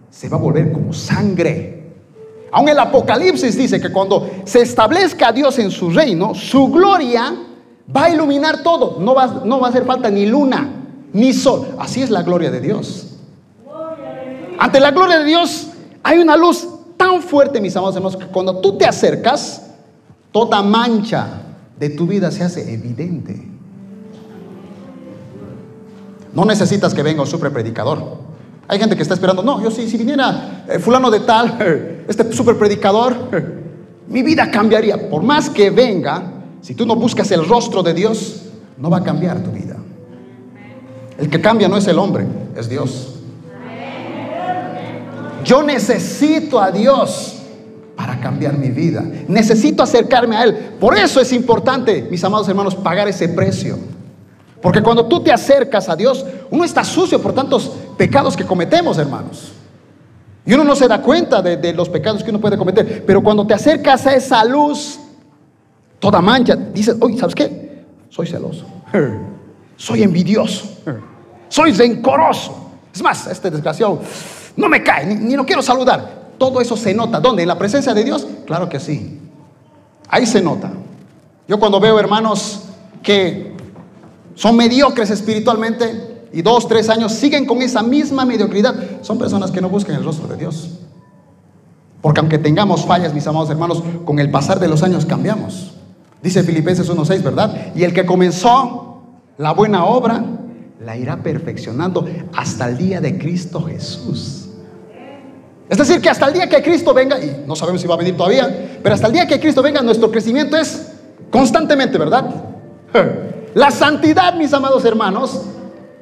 se 0.10 0.30
va 0.30 0.38
a 0.38 0.40
volver 0.40 0.72
como 0.72 0.94
sangre. 0.94 1.84
Aún 2.52 2.70
el 2.70 2.78
Apocalipsis 2.78 3.58
dice 3.58 3.80
que 3.80 3.92
cuando 3.92 4.30
se 4.46 4.62
establezca 4.62 5.32
Dios 5.32 5.58
en 5.60 5.72
su 5.72 5.90
reino, 5.90 6.36
su 6.36 6.68
gloria 6.68 7.34
va 7.88 8.06
a 8.06 8.10
iluminar 8.10 8.64
todo. 8.64 8.98
No 9.00 9.16
va, 9.16 9.42
no 9.46 9.60
va 9.60 9.68
a 9.68 9.70
hacer 9.70 9.86
falta 9.86 10.10
ni 10.10 10.26
luna, 10.26 10.70
ni 11.14 11.34
sol. 11.34 11.76
Así 11.80 12.02
es 12.02 12.10
la 12.10 12.24
gloria 12.24 12.52
de 12.52 12.62
Dios. 12.62 13.08
Ante 14.60 14.80
la 14.80 14.92
gloria 14.92 15.20
de 15.20 15.26
Dios 15.26 15.68
hay 16.04 16.20
una 16.20 16.38
luz 16.38 16.68
tan 16.98 17.22
fuerte, 17.22 17.60
mis 17.60 17.76
amados 17.76 17.96
hermanos, 17.96 18.18
que 18.18 18.28
cuando 18.28 18.60
tú 18.60 18.78
te 18.78 18.86
acercas, 18.86 19.70
toda 20.32 20.62
mancha 20.62 21.28
de 21.78 21.90
tu 21.90 22.08
vida 22.08 22.32
se 22.32 22.44
hace 22.44 22.74
evidente. 22.74 23.50
No 26.34 26.46
necesitas 26.46 26.94
que 26.94 27.04
venga 27.04 27.22
un 27.22 27.28
super 27.28 27.52
predicador. 27.52 28.18
Hay 28.68 28.80
gente 28.80 28.96
que 28.96 29.02
está 29.02 29.14
esperando, 29.14 29.44
no, 29.44 29.62
yo 29.62 29.70
sí, 29.70 29.90
si 29.90 29.98
viniera 29.98 30.66
eh, 30.68 30.80
fulano 30.80 31.12
de 31.12 31.20
tal, 31.22 32.04
este 32.08 32.32
super 32.34 32.58
predicador, 32.58 33.16
mi 34.08 34.24
vida 34.24 34.50
cambiaría. 34.50 35.10
Por 35.10 35.24
más 35.24 35.50
que 35.50 35.70
venga, 35.70 36.24
si 36.64 36.74
tú 36.74 36.86
no 36.86 36.96
buscas 36.96 37.30
el 37.32 37.46
rostro 37.46 37.84
de 37.84 37.94
Dios, 37.94 38.44
no 38.78 38.90
va 38.90 39.00
a 39.00 39.04
cambiar 39.04 39.44
tu 39.44 39.52
vida. 39.52 39.76
El 41.18 41.30
que 41.30 41.42
cambia 41.42 41.68
no 41.68 41.76
es 41.76 41.86
el 41.88 42.00
hombre, 42.00 42.26
es 42.56 42.70
Dios. 42.70 43.20
Yo 45.44 45.62
necesito 45.62 46.62
a 46.62 46.72
Dios 46.72 47.36
para 47.98 48.18
cambiar 48.22 48.58
mi 48.58 48.70
vida. 48.70 49.04
Necesito 49.28 49.84
acercarme 49.84 50.38
a 50.38 50.44
Él. 50.46 50.56
Por 50.80 50.98
eso 50.98 51.20
es 51.20 51.34
importante, 51.34 52.08
mis 52.10 52.24
amados 52.24 52.48
hermanos, 52.48 52.76
pagar 52.76 53.10
ese 53.10 53.28
precio. 53.28 53.78
Porque 54.62 54.82
cuando 54.82 55.06
tú 55.06 55.22
te 55.22 55.34
acercas 55.34 55.90
a 55.90 55.98
Dios, 55.98 56.26
uno 56.50 56.64
está 56.64 56.86
sucio 56.86 57.22
por 57.22 57.34
tantos 57.34 57.74
pecados 57.98 58.38
que 58.38 58.46
cometemos, 58.46 58.98
hermanos. 58.98 59.52
Y 60.46 60.54
uno 60.54 60.64
no 60.64 60.78
se 60.78 60.88
da 60.88 61.02
cuenta 61.02 61.42
de, 61.42 61.74
los 61.74 61.90
pecados 61.90 62.24
que 62.24 62.30
uno 62.30 62.40
puede 62.40 62.58
cometer. 62.58 63.04
Pero 63.06 63.22
cuando 63.22 63.46
te 63.46 63.54
acercas 63.54 64.08
a 64.08 64.16
esa 64.16 64.46
luz, 64.46 65.00
toda 66.04 66.22
mancha, 66.22 66.54
dices, 66.58 66.98
oye, 67.00 67.18
¿sabes 67.18 67.34
qué? 67.34 67.86
Soy 68.10 68.28
celoso. 68.28 68.66
Soy 69.78 70.04
envidioso. 70.04 70.66
Soy 71.48 71.72
rencoroso. 71.72 72.72
Es 72.94 73.02
más, 73.02 73.26
este 73.28 73.50
desgraciado 73.50 74.02
no 74.58 74.68
me 74.68 74.84
cae, 74.84 75.06
ni, 75.06 75.16
ni 75.16 75.38
lo 75.38 75.46
quiero 75.46 75.62
saludar. 75.62 76.34
Todo 76.38 76.60
eso 76.60 76.76
se 76.76 76.94
nota. 76.94 77.22
¿Dónde? 77.22 77.44
¿En 77.44 77.48
la 77.48 77.58
presencia 77.58 77.94
de 77.94 78.04
Dios? 78.04 78.28
Claro 78.46 78.68
que 78.68 78.82
sí. 78.82 79.18
Ahí 80.10 80.26
se 80.26 80.42
nota. 80.42 80.74
Yo 81.48 81.58
cuando 81.58 81.80
veo 81.80 81.98
hermanos 81.98 82.64
que 83.02 83.56
son 84.36 84.58
mediocres 84.58 85.10
espiritualmente 85.10 86.26
y 86.34 86.42
dos, 86.42 86.68
tres 86.68 86.90
años 86.90 87.14
siguen 87.14 87.46
con 87.46 87.62
esa 87.62 87.82
misma 87.82 88.26
mediocridad, 88.26 88.76
son 89.04 89.18
personas 89.18 89.52
que 89.52 89.62
no 89.62 89.70
buscan 89.70 89.96
el 89.96 90.04
rostro 90.04 90.28
de 90.28 90.36
Dios. 90.36 90.80
Porque 92.02 92.20
aunque 92.20 92.40
tengamos 92.40 92.86
fallas, 92.86 93.14
mis 93.14 93.26
amados 93.26 93.50
hermanos, 93.50 93.82
con 94.04 94.20
el 94.20 94.30
pasar 94.30 94.60
de 94.60 94.68
los 94.68 94.84
años 94.84 95.06
cambiamos. 95.06 95.76
Dice 96.24 96.42
Filipenses 96.42 96.90
1.6, 96.90 97.22
¿verdad? 97.22 97.74
Y 97.76 97.84
el 97.84 97.94
que 97.94 98.06
comenzó 98.06 99.04
la 99.38 99.52
buena 99.52 99.84
obra, 99.84 100.24
la 100.80 100.96
irá 100.96 101.18
perfeccionando 101.18 102.08
hasta 102.34 102.70
el 102.70 102.78
día 102.78 103.02
de 103.02 103.18
Cristo 103.18 103.62
Jesús. 103.64 104.48
Es 105.68 105.78
decir, 105.78 106.00
que 106.00 106.10
hasta 106.10 106.28
el 106.28 106.34
día 106.34 106.48
que 106.48 106.64
Cristo 106.64 106.94
venga, 106.94 107.20
y 107.20 107.44
no 107.46 107.58
sabemos 107.58 107.82
si 107.82 107.88
va 107.88 107.96
a 107.96 107.98
venir 107.98 108.16
todavía, 108.16 108.80
pero 108.82 108.96
hasta 108.96 109.08
el 109.08 109.14
día 109.14 109.28
que 109.28 109.38
Cristo 109.38 109.62
venga, 109.62 109.82
nuestro 109.82 110.10
crecimiento 110.10 110.56
es 110.56 110.94
constantemente, 111.30 111.98
¿verdad? 111.98 112.26
La 113.54 113.70
santidad, 113.70 114.34
mis 114.36 114.54
amados 114.54 114.86
hermanos, 114.86 115.42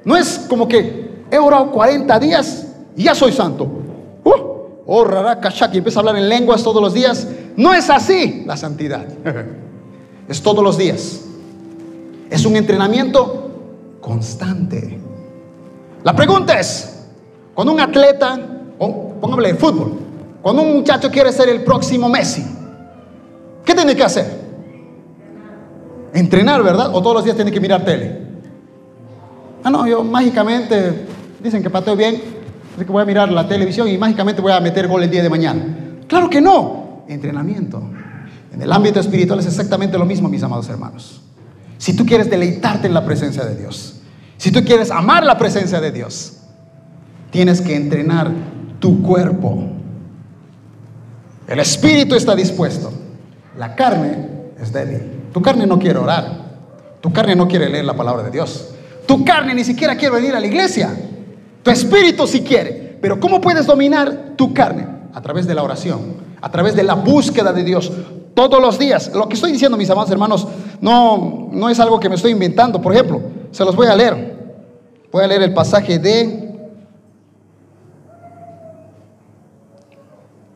no 0.06 0.16
es 0.16 0.46
como 0.48 0.68
que 0.68 1.24
he 1.32 1.40
orado 1.40 1.72
40 1.72 2.20
días 2.20 2.68
y 2.96 3.04
ya 3.04 3.16
soy 3.16 3.32
santo. 3.32 3.64
Uh, 4.24 4.32
oh, 4.86 5.04
rara, 5.04 5.40
y 5.74 5.78
empieza 5.78 6.00
a 6.00 6.02
hablar 6.02 6.18
en 6.18 6.30
lenguas 6.30 6.62
todos 6.64 6.82
los 6.82 6.94
días. 6.94 7.28
No 7.58 7.74
es 7.74 7.90
así 7.90 8.44
la 8.46 8.56
santidad. 8.56 9.08
Es 10.32 10.42
todos 10.42 10.64
los 10.64 10.78
días. 10.78 11.26
Es 12.30 12.46
un 12.46 12.56
entrenamiento 12.56 13.52
constante. 14.00 14.98
La 16.06 16.16
pregunta 16.16 16.58
es, 16.58 17.04
cuando 17.54 17.74
un 17.74 17.82
atleta, 17.82 18.40
o 18.80 19.10
póngale 19.20 19.50
de 19.52 19.56
fútbol, 19.56 19.92
cuando 20.42 20.62
un 20.62 20.78
muchacho 20.78 21.12
quiere 21.12 21.34
ser 21.34 21.50
el 21.50 21.66
próximo 21.66 22.08
Messi, 22.08 22.46
¿qué 23.66 23.76
tiene 23.76 23.94
que 23.94 24.06
hacer? 24.06 24.26
Entrenar, 26.14 26.64
¿verdad? 26.64 26.96
O 26.96 27.02
todos 27.02 27.16
los 27.16 27.24
días 27.26 27.36
tiene 27.36 27.52
que 27.52 27.60
mirar 27.60 27.84
tele. 27.84 28.22
Ah, 29.66 29.70
no, 29.70 29.86
yo 29.86 30.02
mágicamente, 30.02 31.08
dicen 31.44 31.62
que 31.62 31.70
pateo 31.70 31.98
bien, 31.98 32.22
así 32.74 32.86
que 32.86 32.92
voy 32.92 33.02
a 33.02 33.06
mirar 33.06 33.30
la 33.34 33.46
televisión 33.50 33.90
y 33.90 33.98
mágicamente 33.98 34.42
voy 34.42 34.54
a 34.54 34.62
meter 34.62 34.88
gol 34.88 35.04
el 35.04 35.12
día 35.12 35.24
de 35.24 35.30
mañana. 35.30 35.62
Claro 36.08 36.30
que 36.30 36.40
no, 36.40 37.04
entrenamiento. 37.10 37.84
En 38.52 38.62
el 38.62 38.72
ámbito 38.72 39.00
espiritual 39.00 39.40
es 39.40 39.46
exactamente 39.46 39.98
lo 39.98 40.06
mismo, 40.06 40.28
mis 40.28 40.44
amados 40.44 40.68
hermanos. 40.70 41.22
Si 41.78 41.96
tú 41.96 42.06
quieres 42.06 42.30
deleitarte 42.30 42.88
en 42.88 42.94
la 42.94 43.06
presencia 43.06 43.44
de 43.46 43.56
Dios, 43.56 44.02
si 44.38 44.52
tú 44.52 44.64
quieres 44.64 44.92
amar 44.92 45.24
la 45.26 45.38
presencia 45.38 45.80
de 45.80 45.92
Dios, 45.92 46.38
tienes 47.32 47.62
que 47.62 47.76
entrenar 47.76 48.32
tu 48.80 49.02
cuerpo. 49.02 49.64
El 51.48 51.60
espíritu 51.60 52.16
está 52.16 52.36
dispuesto, 52.36 52.92
la 53.58 53.76
carne 53.76 54.28
es 54.60 54.72
débil. 54.72 55.22
Tu 55.34 55.42
carne 55.42 55.66
no 55.66 55.80
quiere 55.80 56.00
orar. 56.00 56.52
Tu 57.02 57.12
carne 57.12 57.36
no 57.36 57.48
quiere 57.48 57.70
leer 57.70 57.86
la 57.86 57.96
palabra 57.96 58.24
de 58.24 58.32
Dios. 58.32 58.70
Tu 59.08 59.26
carne 59.26 59.54
ni 59.54 59.64
siquiera 59.64 59.96
quiere 59.96 60.16
venir 60.16 60.36
a 60.36 60.40
la 60.40 60.48
iglesia. 60.48 60.96
Tu 61.64 61.72
espíritu 61.72 62.28
sí 62.28 62.42
quiere. 62.42 62.98
Pero 63.02 63.20
¿cómo 63.20 63.42
puedes 63.42 63.66
dominar 63.66 64.34
tu 64.36 64.54
carne? 64.54 64.88
A 65.14 65.22
través 65.22 65.48
de 65.48 65.56
la 65.56 65.64
oración, 65.64 66.16
a 66.42 66.52
través 66.52 66.76
de 66.76 66.84
la 66.84 66.94
búsqueda 66.94 67.52
de 67.54 67.64
Dios 67.64 67.92
todos 68.34 68.62
los 68.62 68.80
días. 68.80 69.12
Lo 69.14 69.28
que 69.28 69.36
estoy 69.36 69.52
diciendo, 69.52 69.78
mis 69.78 69.90
amados 69.90 70.12
hermanos, 70.12 70.48
no, 70.80 71.50
no 71.52 71.70
es 71.70 71.80
algo 71.80 72.00
que 72.00 72.10
me 72.10 72.16
estoy 72.16 72.32
inventando. 72.32 72.82
Por 72.82 72.94
ejemplo, 72.94 73.22
se 73.52 73.66
los 73.66 73.76
voy 73.76 73.88
a 73.88 73.96
leer. 73.96 74.40
Voy 75.12 75.24
a 75.24 75.28
leer 75.28 75.44
el 75.44 75.54
pasaje 75.54 76.00
de 76.00 76.52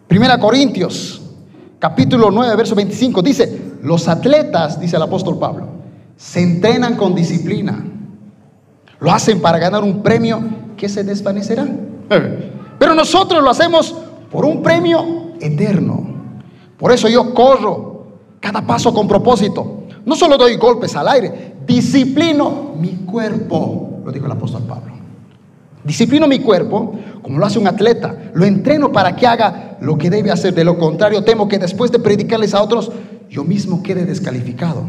Primera 0.08 0.40
Corintios 0.40 1.22
capítulo 1.80 2.32
9, 2.32 2.56
verso 2.56 2.74
25, 2.74 3.22
dice, 3.22 3.62
los 3.84 4.08
atletas, 4.08 4.80
dice 4.80 4.96
el 4.96 5.02
apóstol 5.02 5.38
Pablo, 5.38 5.68
se 6.16 6.42
entrenan 6.42 6.96
con 6.96 7.14
disciplina. 7.14 7.86
Lo 9.00 9.12
hacen 9.12 9.42
para 9.42 9.60
ganar 9.60 9.84
un 9.84 10.02
premio 10.02 10.42
que 10.78 10.90
se 10.90 11.04
desvanecerá. 11.04 11.68
Pero 12.80 12.96
nosotros 12.96 13.44
lo 13.44 13.50
hacemos 13.50 13.94
por 14.32 14.46
un 14.46 14.64
premio 14.64 15.34
eterno. 15.40 16.15
Por 16.78 16.92
eso 16.92 17.08
yo 17.08 17.34
corro 17.34 18.08
cada 18.40 18.66
paso 18.66 18.94
con 18.94 19.08
propósito. 19.08 19.84
No 20.06 20.16
solo 20.16 20.38
doy 20.38 20.58
golpes 20.58 20.96
al 20.96 21.08
aire, 21.08 21.56
disciplino 21.66 22.74
mi 22.80 23.06
cuerpo, 23.06 24.02
lo 24.06 24.12
dijo 24.12 24.26
el 24.26 24.32
apóstol 24.32 24.64
Pablo. 24.64 24.94
Disciplino 25.84 26.28
mi 26.28 26.40
cuerpo 26.40 26.96
como 27.22 27.40
lo 27.40 27.46
hace 27.46 27.60
un 27.60 27.68
atleta. 27.68 28.32
Lo 28.34 28.44
entreno 28.46 28.92
para 28.92 29.16
que 29.16 29.28
haga 29.28 29.78
lo 29.82 29.98
que 29.98 30.10
debe 30.10 30.32
hacer. 30.32 30.54
De 30.54 30.64
lo 30.64 30.78
contrario, 30.80 31.24
temo 31.24 31.48
que 31.48 31.60
después 31.60 31.92
de 31.92 32.00
predicarles 32.00 32.54
a 32.54 32.62
otros, 32.62 32.92
yo 33.30 33.44
mismo 33.44 33.84
quede 33.84 34.06
descalificado. 34.06 34.84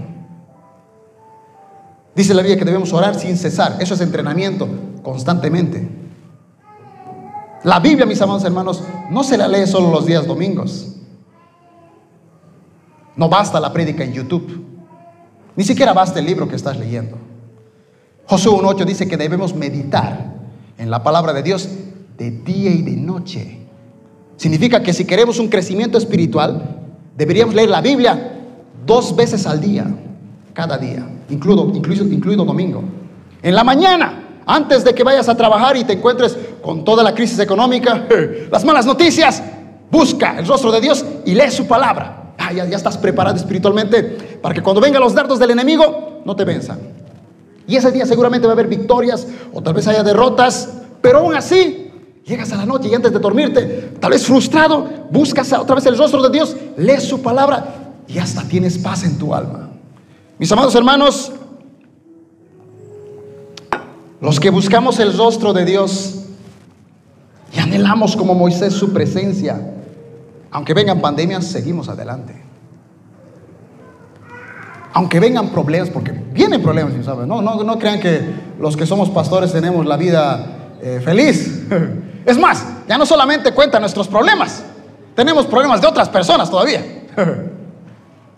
Dice 2.14 2.32
la 2.32 2.40
Biblia 2.40 2.58
que 2.58 2.64
debemos 2.64 2.94
orar 2.94 3.14
sin 3.14 3.36
cesar. 3.36 3.76
Eso 3.78 3.92
es 3.92 4.00
entrenamiento 4.00 4.66
constantemente. 5.02 5.86
La 7.62 7.78
Biblia, 7.78 8.06
mis 8.06 8.20
amados 8.22 8.44
hermanos, 8.44 8.82
no 9.10 9.22
se 9.22 9.36
la 9.36 9.48
lee 9.48 9.66
solo 9.66 9.90
los 9.90 10.06
días 10.06 10.26
domingos. 10.26 10.95
No 13.16 13.28
basta 13.28 13.58
la 13.58 13.72
prédica 13.72 14.04
en 14.04 14.12
YouTube. 14.12 14.64
Ni 15.56 15.64
siquiera 15.64 15.92
basta 15.92 16.18
el 16.18 16.26
libro 16.26 16.46
que 16.46 16.56
estás 16.56 16.78
leyendo. 16.78 17.16
Josué 18.26 18.52
1.8 18.52 18.84
dice 18.84 19.08
que 19.08 19.16
debemos 19.16 19.54
meditar 19.54 20.34
en 20.76 20.90
la 20.90 21.02
palabra 21.02 21.32
de 21.32 21.42
Dios 21.42 21.68
de 22.18 22.30
día 22.30 22.70
y 22.70 22.82
de 22.82 22.96
noche. 22.96 23.58
Significa 24.36 24.82
que 24.82 24.92
si 24.92 25.04
queremos 25.06 25.38
un 25.38 25.48
crecimiento 25.48 25.96
espiritual, 25.96 26.82
deberíamos 27.16 27.54
leer 27.54 27.70
la 27.70 27.80
Biblia 27.80 28.34
dos 28.84 29.16
veces 29.16 29.46
al 29.46 29.60
día, 29.60 29.86
cada 30.52 30.76
día, 30.76 31.08
incluido, 31.30 31.70
incluido, 31.74 32.04
incluido 32.04 32.44
domingo. 32.44 32.82
En 33.42 33.54
la 33.54 33.64
mañana, 33.64 34.42
antes 34.44 34.84
de 34.84 34.94
que 34.94 35.04
vayas 35.04 35.28
a 35.28 35.36
trabajar 35.36 35.76
y 35.76 35.84
te 35.84 35.94
encuentres 35.94 36.36
con 36.62 36.84
toda 36.84 37.02
la 37.02 37.14
crisis 37.14 37.38
económica, 37.38 38.06
las 38.50 38.64
malas 38.64 38.84
noticias, 38.84 39.42
busca 39.90 40.38
el 40.38 40.46
rostro 40.46 40.70
de 40.70 40.80
Dios 40.80 41.04
y 41.24 41.34
lee 41.34 41.50
su 41.50 41.66
palabra. 41.66 42.25
Ya, 42.52 42.64
ya 42.66 42.76
estás 42.76 42.96
preparado 42.96 43.36
espiritualmente 43.36 44.02
para 44.40 44.54
que 44.54 44.62
cuando 44.62 44.80
vengan 44.80 45.02
los 45.02 45.14
dardos 45.14 45.38
del 45.38 45.50
enemigo, 45.50 46.22
no 46.24 46.36
te 46.36 46.44
venzan. 46.44 46.78
Y 47.66 47.76
ese 47.76 47.90
día 47.90 48.06
seguramente 48.06 48.46
va 48.46 48.52
a 48.52 48.54
haber 48.54 48.68
victorias 48.68 49.26
o 49.52 49.60
tal 49.62 49.74
vez 49.74 49.86
haya 49.88 50.02
derrotas, 50.02 50.68
pero 51.00 51.18
aún 51.18 51.34
así, 51.34 51.90
llegas 52.24 52.52
a 52.52 52.56
la 52.56 52.66
noche 52.66 52.88
y 52.88 52.94
antes 52.94 53.12
de 53.12 53.18
dormirte, 53.18 53.94
tal 54.00 54.10
vez 54.10 54.24
frustrado, 54.26 54.88
buscas 55.10 55.52
otra 55.52 55.76
vez 55.76 55.86
el 55.86 55.98
rostro 55.98 56.22
de 56.22 56.30
Dios, 56.30 56.56
lees 56.76 57.04
su 57.04 57.22
palabra 57.22 57.92
y 58.08 58.18
hasta 58.18 58.42
tienes 58.42 58.78
paz 58.78 59.04
en 59.04 59.18
tu 59.18 59.34
alma. 59.34 59.70
Mis 60.38 60.50
amados 60.52 60.74
hermanos, 60.74 61.32
los 64.20 64.40
que 64.40 64.50
buscamos 64.50 64.98
el 64.98 65.16
rostro 65.16 65.52
de 65.52 65.64
Dios 65.64 66.16
y 67.54 67.58
anhelamos 67.58 68.16
como 68.16 68.34
Moisés 68.34 68.74
su 68.74 68.92
presencia, 68.92 69.75
aunque 70.56 70.72
vengan 70.72 71.02
pandemias, 71.02 71.44
seguimos 71.44 71.90
adelante 71.90 72.46
aunque 74.94 75.20
vengan 75.20 75.50
problemas, 75.50 75.90
porque 75.90 76.10
vienen 76.10 76.62
problemas, 76.62 76.94
¿sabes? 77.04 77.26
No, 77.26 77.42
no, 77.42 77.62
no 77.62 77.78
crean 77.78 78.00
que 78.00 78.18
los 78.58 78.78
que 78.78 78.86
somos 78.86 79.10
pastores 79.10 79.52
tenemos 79.52 79.84
la 79.84 79.98
vida 79.98 80.46
eh, 80.80 81.02
feliz. 81.04 81.64
Es 82.24 82.38
más, 82.38 82.64
ya 82.88 82.96
no 82.96 83.04
solamente 83.04 83.52
cuentan 83.52 83.82
nuestros 83.82 84.08
problemas, 84.08 84.64
tenemos 85.14 85.44
problemas 85.44 85.82
de 85.82 85.86
otras 85.86 86.08
personas 86.08 86.50
todavía. 86.50 86.82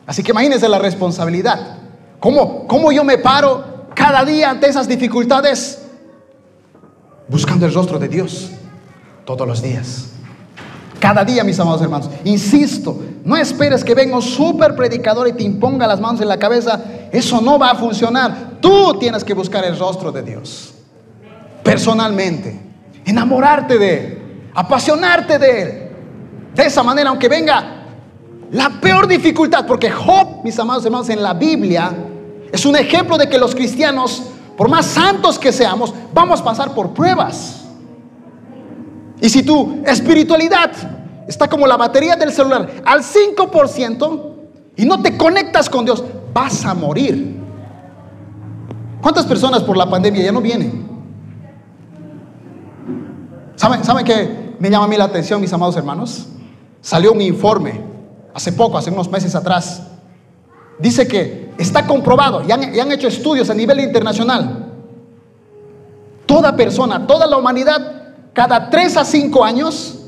Así 0.07 0.25
que 0.25 0.33
imagínense 0.33 0.69
la 0.69 0.81
responsabilidad. 0.81 1.79
¿Cómo, 2.19 2.67
¿Cómo 2.67 2.91
yo 2.91 3.05
me 3.05 3.19
paro 3.19 3.87
cada 3.95 4.25
día 4.25 4.51
ante 4.51 4.69
esas 4.69 4.89
dificultades? 4.89 5.87
Buscando 7.29 7.67
el 7.67 7.73
rostro 7.73 8.01
de 8.01 8.09
Dios. 8.09 8.51
Todos 9.25 9.47
los 9.47 9.63
días. 9.63 10.18
Cada 11.01 11.25
día, 11.25 11.45
mis 11.45 11.59
amados 11.61 11.81
hermanos. 11.81 12.11
Insisto, 12.25 12.99
no 13.25 13.37
esperes 13.37 13.85
que 13.85 13.95
venga 13.95 14.17
un 14.17 14.23
super 14.23 14.75
predicador 14.75 15.29
y 15.29 15.33
te 15.33 15.45
imponga 15.45 15.87
las 15.87 16.01
manos 16.01 16.21
en 16.21 16.29
la 16.29 16.39
cabeza. 16.39 16.83
Eso 17.13 17.41
no 17.41 17.59
va 17.59 17.71
a 17.71 17.75
funcionar. 17.77 18.59
Tú 18.61 18.99
tienes 18.99 19.23
que 19.23 19.35
buscar 19.35 19.65
el 19.65 19.79
rostro 19.79 20.11
de 20.11 20.23
Dios. 20.23 20.75
Personalmente. 21.63 22.61
Enamorarte 23.05 23.79
de 23.79 23.95
Él. 23.95 24.19
Apasionarte 24.55 25.39
de 25.39 25.63
Él. 25.63 25.91
De 26.55 26.65
esa 26.65 26.83
manera, 26.83 27.11
aunque 27.11 27.29
venga 27.29 27.79
la 28.51 28.71
peor 28.81 29.07
dificultad, 29.07 29.67
porque 29.67 29.91
Job, 29.91 30.43
mis 30.43 30.59
amados 30.59 30.85
hermanos, 30.85 31.09
en 31.11 31.23
la 31.23 31.35
Biblia 31.35 31.93
es 32.51 32.65
un 32.65 32.77
ejemplo 32.77 33.19
de 33.19 33.29
que 33.29 33.39
los 33.39 33.55
cristianos, 33.55 34.23
por 34.57 34.69
más 34.69 34.87
santos 34.87 35.39
que 35.39 35.53
seamos, 35.53 35.93
vamos 36.15 36.41
a 36.41 36.45
pasar 36.45 36.75
por 36.75 36.95
pruebas. 36.95 37.58
Y 39.21 39.29
si 39.29 39.43
tu 39.43 39.83
espiritualidad 39.85 40.71
está 41.27 41.49
como 41.49 41.67
la 41.67 41.77
batería 41.77 42.17
del 42.17 42.33
celular 42.33 42.69
al 42.85 43.03
5% 43.03 44.23
y 44.77 44.85
no 44.85 45.03
te 45.03 45.17
conectas 45.17 45.69
con 45.69 45.85
Dios, 45.85 46.05
vas 46.33 46.65
a 46.65 46.75
morir. 46.75 47.37
¿Cuántas 49.03 49.27
personas 49.27 49.63
por 49.63 49.77
la 49.77 49.89
pandemia 49.89 50.25
ya 50.25 50.33
no 50.33 50.41
vienen? 50.41 50.89
¿Saben, 53.57 53.85
¿Saben 53.85 54.05
qué 54.05 54.55
me 54.59 54.71
llama 54.71 54.85
a 54.85 54.89
mí 54.89 54.97
la 54.97 55.05
atención, 55.05 55.41
mis 55.41 55.53
amados 55.53 55.77
hermanos? 55.77 56.29
Salió 56.81 57.13
un 57.13 57.21
informe 57.21 57.81
hace 58.33 58.53
poco, 58.53 58.79
hace 58.79 58.91
unos 58.91 59.11
meses 59.11 59.35
atrás. 59.35 59.83
Dice 60.79 61.09
que 61.09 61.53
está 61.59 61.87
comprobado 61.87 62.43
y 62.47 62.53
han 62.53 62.93
hecho 62.93 63.09
estudios 63.09 63.51
a 63.51 63.55
nivel 63.55 63.81
internacional. 63.81 64.67
Toda 66.25 66.55
persona, 66.55 67.07
toda 67.07 67.27
la 67.27 67.37
humanidad 67.37 67.98
cada 68.39 68.71
tres 68.71 68.97
a 68.97 69.05
cinco 69.05 69.45
años, 69.45 69.99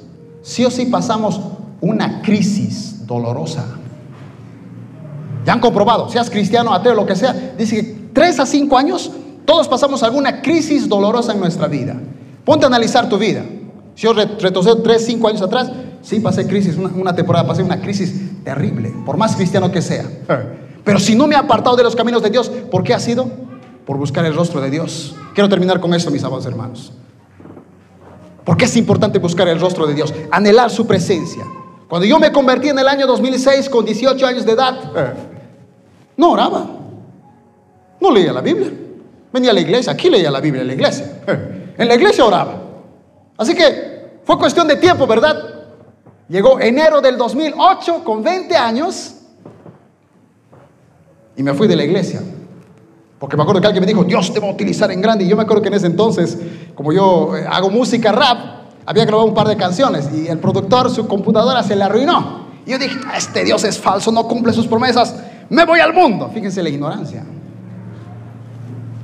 sí 0.41 0.65
o 0.65 0.71
sí 0.71 0.87
pasamos 0.87 1.41
una 1.81 2.23
crisis 2.23 3.05
dolorosa. 3.05 3.65
Ya 5.45 5.53
han 5.53 5.59
comprobado, 5.59 6.09
seas 6.09 6.31
cristiano, 6.31 6.73
ateo, 6.73 6.95
lo 6.95 7.05
que 7.05 7.17
sea, 7.17 7.55
dice 7.59 7.75
que 7.75 7.83
tres 8.13 8.39
a 8.39 8.47
cinco 8.47 8.79
años, 8.79 9.11
todos 9.45 9.67
pasamos 9.67 10.05
alguna 10.05 10.43
crisis 10.43 10.89
dolorosa 10.89 11.33
en 11.33 11.41
nuestra 11.41 11.67
vida. 11.67 11.97
Ponte 12.45 12.67
a 12.67 12.69
analizar 12.69 13.09
tu 13.09 13.19
vida. 13.19 13.43
Si 13.97 14.03
yo 14.03 14.13
retrocedo 14.13 14.81
tres, 14.81 15.05
cinco 15.05 15.27
años 15.27 15.43
atrás, 15.43 15.73
sí 16.01 16.21
pasé 16.21 16.47
crisis, 16.47 16.77
una, 16.77 16.91
una 16.91 17.17
temporada 17.17 17.49
pasé 17.49 17.65
una 17.65 17.81
crisis 17.81 18.15
terrible, 18.45 18.95
por 19.05 19.17
más 19.17 19.35
cristiano 19.35 19.73
que 19.73 19.83
sea. 19.83 20.05
Pero 20.85 21.01
si 21.01 21.17
no 21.17 21.27
me 21.27 21.35
he 21.35 21.39
apartado 21.39 21.75
de 21.75 21.83
los 21.83 21.97
caminos 21.97 22.23
de 22.23 22.31
Dios, 22.31 22.49
¿por 22.71 22.85
qué 22.85 22.95
ha 22.95 23.01
sido? 23.01 23.29
Por 23.85 23.99
buscar 23.99 24.25
el 24.25 24.37
rostro 24.37 24.61
de 24.61 24.71
Dios. 24.71 25.17
Quiero 25.35 25.49
terminar 25.49 25.81
con 25.81 25.95
esto, 25.95 26.13
mis 26.13 26.23
amados 26.23 26.47
hermanos. 26.47 26.93
Porque 28.45 28.65
es 28.65 28.77
importante 28.77 29.19
buscar 29.19 29.49
el 29.49 29.61
rostro 29.61 29.87
de 29.87 29.95
Dios, 29.95 30.15
anhelar 30.31 30.71
su 30.71 30.87
presencia. 30.87 31.45
Cuando 31.89 32.07
yo 32.07 32.19
me 32.19 32.31
convertí 32.33 32.69
en 32.69 32.79
el 32.79 32.89
año 32.89 33.07
2006 33.07 33.69
con 33.69 33.85
18 33.85 34.27
años 34.27 34.47
de 34.47 34.53
edad, 34.53 35.17
no 36.17 36.31
oraba, 36.31 36.67
no 38.01 38.11
leía 38.11 38.33
la 38.33 38.41
Biblia. 38.41 38.71
Venía 39.33 39.51
a 39.51 39.55
la 39.55 39.61
iglesia, 39.61 39.93
aquí 39.93 40.11
leía 40.11 40.31
la 40.31 40.41
Biblia 40.41 40.63
en 40.63 40.69
la 40.69 40.75
iglesia. 40.75 41.23
En 41.79 41.89
la 41.89 41.95
iglesia 41.95 42.25
oraba. 42.25 42.63
Así 43.37 43.55
que 43.55 44.21
fue 44.25 44.39
cuestión 44.39 44.69
de 44.69 44.77
tiempo, 44.77 45.07
¿verdad? 45.07 45.43
Llegó 46.29 46.61
enero 46.61 47.01
del 47.01 47.17
2008 47.17 48.05
con 48.05 48.23
20 48.23 48.55
años 48.57 49.15
y 51.37 51.43
me 51.43 51.55
fui 51.55 51.67
de 51.67 51.75
la 51.75 51.85
iglesia. 51.85 52.21
Porque 53.21 53.37
me 53.37 53.43
acuerdo 53.43 53.61
que 53.61 53.67
alguien 53.67 53.83
me 53.83 53.87
dijo, 53.87 54.03
Dios 54.03 54.33
te 54.33 54.41
va 54.41 54.49
a 54.49 54.51
utilizar 54.51 54.91
en 54.91 55.03
grande. 55.03 55.25
Y 55.25 55.29
yo 55.29 55.37
me 55.37 55.43
acuerdo 55.43 55.61
que 55.61 55.69
en 55.69 55.75
ese 55.75 55.87
entonces, 55.87 56.39
como 56.75 56.91
yo 56.91 57.37
eh, 57.37 57.47
hago 57.49 57.69
música 57.69 58.11
rap, 58.13 58.39
había 58.87 59.05
grabado 59.05 59.29
un 59.29 59.35
par 59.35 59.47
de 59.47 59.59
canciones 59.59 60.09
y 60.13 60.27
el 60.27 60.39
productor, 60.39 60.91
su 60.91 61.07
computadora 61.07 61.63
se 61.63 61.77
le 61.77 61.85
arruinó. 61.85 62.47
Y 62.65 62.71
yo 62.71 62.79
dije, 62.79 62.99
este 63.15 63.45
Dios 63.45 63.63
es 63.65 63.79
falso, 63.79 64.11
no 64.11 64.27
cumple 64.27 64.55
sus 64.55 64.67
promesas, 64.67 65.15
me 65.51 65.67
voy 65.67 65.81
al 65.81 65.93
mundo. 65.93 66.31
Fíjense 66.33 66.63
la 66.63 66.71
ignorancia. 66.71 67.23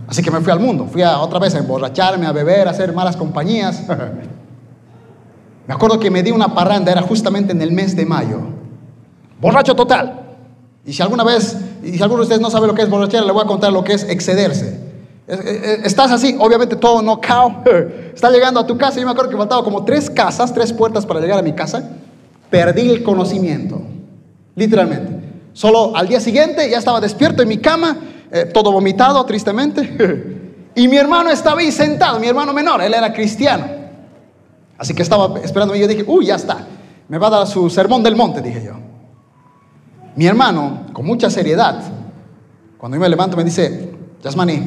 Así 0.09 0.23
que 0.23 0.31
me 0.31 0.41
fui 0.41 0.51
al 0.51 0.61
mundo, 0.61 0.87
fui 0.91 1.03
a, 1.03 1.19
otra 1.19 1.39
vez 1.39 1.55
a 1.55 1.59
emborracharme, 1.59 2.27
a 2.27 2.33
beber, 2.33 2.69
a 2.69 2.71
hacer 2.71 2.95
malas 2.95 3.19
compañías. 3.19 3.85
me 5.69 5.75
acuerdo 5.75 6.01
que 6.01 6.11
me 6.11 6.23
di 6.23 6.31
una 6.31 6.55
parranda, 6.55 6.91
era 6.91 7.03
justamente 7.03 7.53
en 7.53 7.61
el 7.61 7.71
mes 7.71 7.95
de 7.95 8.07
mayo. 8.07 8.41
Borracho 9.39 9.77
total. 9.77 10.26
Y 10.87 10.93
si 10.93 11.03
alguna 11.03 11.25
vez, 11.25 11.57
y 11.83 11.97
si 11.97 12.03
alguno 12.03 12.21
de 12.21 12.23
ustedes 12.23 12.41
no 12.41 12.49
sabe 12.49 12.69
lo 12.69 12.75
que 12.75 12.83
es 12.83 12.89
borrachera, 12.89 13.25
le 13.25 13.33
voy 13.33 13.43
a 13.43 13.47
contar 13.47 13.73
lo 13.73 13.83
que 13.83 13.95
es 13.95 14.05
excederse. 14.05 14.87
Estás 15.27 16.13
así, 16.13 16.37
obviamente 16.39 16.77
todo 16.77 17.03
no 17.03 17.21
cao. 17.21 17.65
Está 18.15 18.31
llegando 18.31 18.61
a 18.61 18.67
tu 18.67 18.79
casa. 18.79 19.01
Yo 19.01 19.05
me 19.05 19.11
acuerdo 19.11 19.31
que 19.31 19.37
faltaba 19.37 19.65
como 19.65 19.85
tres 19.85 20.09
casas, 20.09 20.55
tres 20.55 20.73
puertas 20.73 21.05
para 21.05 21.21
llegar 21.21 21.39
a 21.41 21.43
mi 21.43 21.53
casa. 21.53 21.91
Perdí 22.49 22.89
el 22.89 23.03
conocimiento, 23.03 23.83
literalmente. 24.55 25.27
Solo 25.53 25.97
al 25.97 26.07
día 26.07 26.21
siguiente 26.21 26.71
ya 26.71 26.79
estaba 26.79 27.01
despierto 27.01 27.43
en 27.43 27.49
mi 27.49 27.59
cama, 27.59 27.97
eh, 28.31 28.45
todo 28.45 28.71
vomitado, 28.71 29.25
tristemente. 29.27 30.35
Y 30.79 30.89
mi 30.89 30.99
hermano 30.99 31.31
estaba 31.31 31.63
ahí 31.63 31.73
sentado, 31.73 32.21
mi 32.21 32.27
hermano 32.27 32.53
menor, 32.53 32.83
él 32.83 32.93
era 32.93 33.11
cristiano. 33.11 33.65
Así 34.77 34.93
que 34.93 35.03
estaba 35.03 35.41
esperando 35.41 35.75
y 35.75 35.81
yo 35.81 35.89
dije, 35.89 36.05
uy, 36.07 36.27
ya 36.27 36.35
está. 36.35 36.67
Me 37.09 37.17
va 37.17 37.29
a 37.29 37.31
dar 37.31 37.47
su 37.47 37.71
sermón 37.71 38.03
del 38.03 38.15
monte, 38.15 38.43
dije 38.43 38.63
yo. 38.63 38.75
Mi 40.17 40.27
hermano, 40.27 40.87
con 40.95 41.05
mucha 41.05 41.29
seriedad, 41.29 41.83
cuando 42.79 42.97
yo 42.97 43.01
me 43.03 43.09
levanto 43.09 43.37
me 43.37 43.45
dice, 43.45 43.91
Yasmani, 44.23 44.63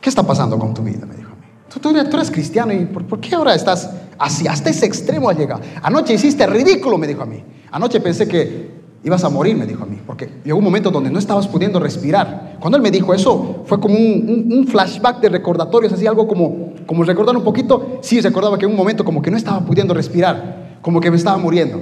¿qué 0.00 0.08
está 0.08 0.24
pasando 0.24 0.58
con 0.58 0.74
tu 0.74 0.82
vida? 0.82 1.06
Me 1.06 1.14
dijo 1.14 1.30
a 1.30 1.36
mí. 1.36 1.46
Tú, 1.80 1.88
eres 1.90 2.30
cristiano 2.32 2.72
y 2.72 2.84
¿por, 2.86 3.04
¿por, 3.04 3.20
qué 3.20 3.36
ahora 3.36 3.54
estás 3.54 3.88
así? 4.18 4.48
Hasta 4.48 4.70
ese 4.70 4.86
extremo 4.86 5.30
has 5.30 5.38
llegado. 5.38 5.60
Anoche 5.82 6.14
hiciste 6.14 6.44
ridículo, 6.48 6.98
me 6.98 7.06
dijo 7.06 7.22
a 7.22 7.26
mí. 7.26 7.44
Anoche 7.70 8.00
pensé 8.00 8.26
que 8.26 8.80
ibas 9.04 9.22
a 9.22 9.28
morir, 9.28 9.56
me 9.56 9.66
dijo 9.66 9.84
a 9.84 9.86
mí, 9.86 10.00
porque 10.04 10.28
llegó 10.44 10.58
un 10.58 10.64
momento 10.64 10.90
donde 10.90 11.08
no 11.08 11.20
estabas 11.20 11.46
pudiendo 11.46 11.78
respirar. 11.78 12.56
Cuando 12.58 12.76
él 12.76 12.82
me 12.82 12.90
dijo 12.90 13.14
eso, 13.14 13.62
fue 13.66 13.78
como 13.78 13.94
un 13.94 14.66
flashback 14.68 15.20
de 15.20 15.28
recordatorios, 15.28 15.92
así 15.92 16.08
algo 16.08 16.26
como, 16.26 16.74
como 16.86 17.04
recordar 17.04 17.36
un 17.36 17.44
poquito. 17.44 17.98
Sí, 18.02 18.20
recordaba 18.20 18.58
que 18.58 18.64
en 18.64 18.72
un 18.72 18.76
momento 18.76 19.04
como 19.04 19.22
que 19.22 19.30
no 19.30 19.36
estaba 19.36 19.60
pudiendo 19.60 19.94
respirar, 19.94 20.78
como 20.82 21.00
que 21.00 21.08
me 21.08 21.16
estaba 21.16 21.38
muriendo. 21.38 21.80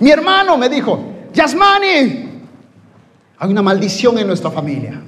Mi 0.00 0.10
hermano 0.10 0.56
me 0.56 0.68
dijo, 0.68 0.98
Yasmani, 1.32 2.30
hay 3.38 3.50
una 3.50 3.62
maldición 3.62 4.18
en 4.18 4.26
nuestra 4.26 4.50
familia. 4.50 5.02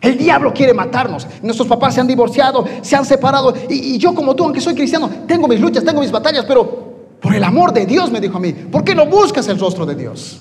El 0.00 0.16
diablo 0.16 0.52
quiere 0.54 0.72
matarnos. 0.72 1.26
Nuestros 1.42 1.68
papás 1.68 1.94
se 1.94 2.00
han 2.00 2.06
divorciado, 2.06 2.64
se 2.80 2.96
han 2.96 3.04
separado. 3.04 3.52
Y, 3.68 3.98
yo 3.98 4.14
como 4.14 4.34
tú, 4.34 4.44
aunque 4.44 4.60
soy 4.60 4.74
cristiano, 4.74 5.10
tengo 5.26 5.46
mis 5.46 5.60
luchas, 5.60 5.84
tengo 5.84 6.00
mis 6.00 6.10
batallas, 6.10 6.44
pero 6.46 6.90
por 7.20 7.34
el 7.34 7.44
amor 7.44 7.72
de 7.72 7.84
Dios, 7.84 8.10
me 8.10 8.20
dijo 8.20 8.38
a 8.38 8.40
mí, 8.40 8.52
¿por 8.52 8.82
qué 8.82 8.94
no 8.94 9.06
buscas 9.06 9.46
el 9.48 9.58
rostro 9.58 9.84
de 9.84 9.94
Dios? 9.94 10.40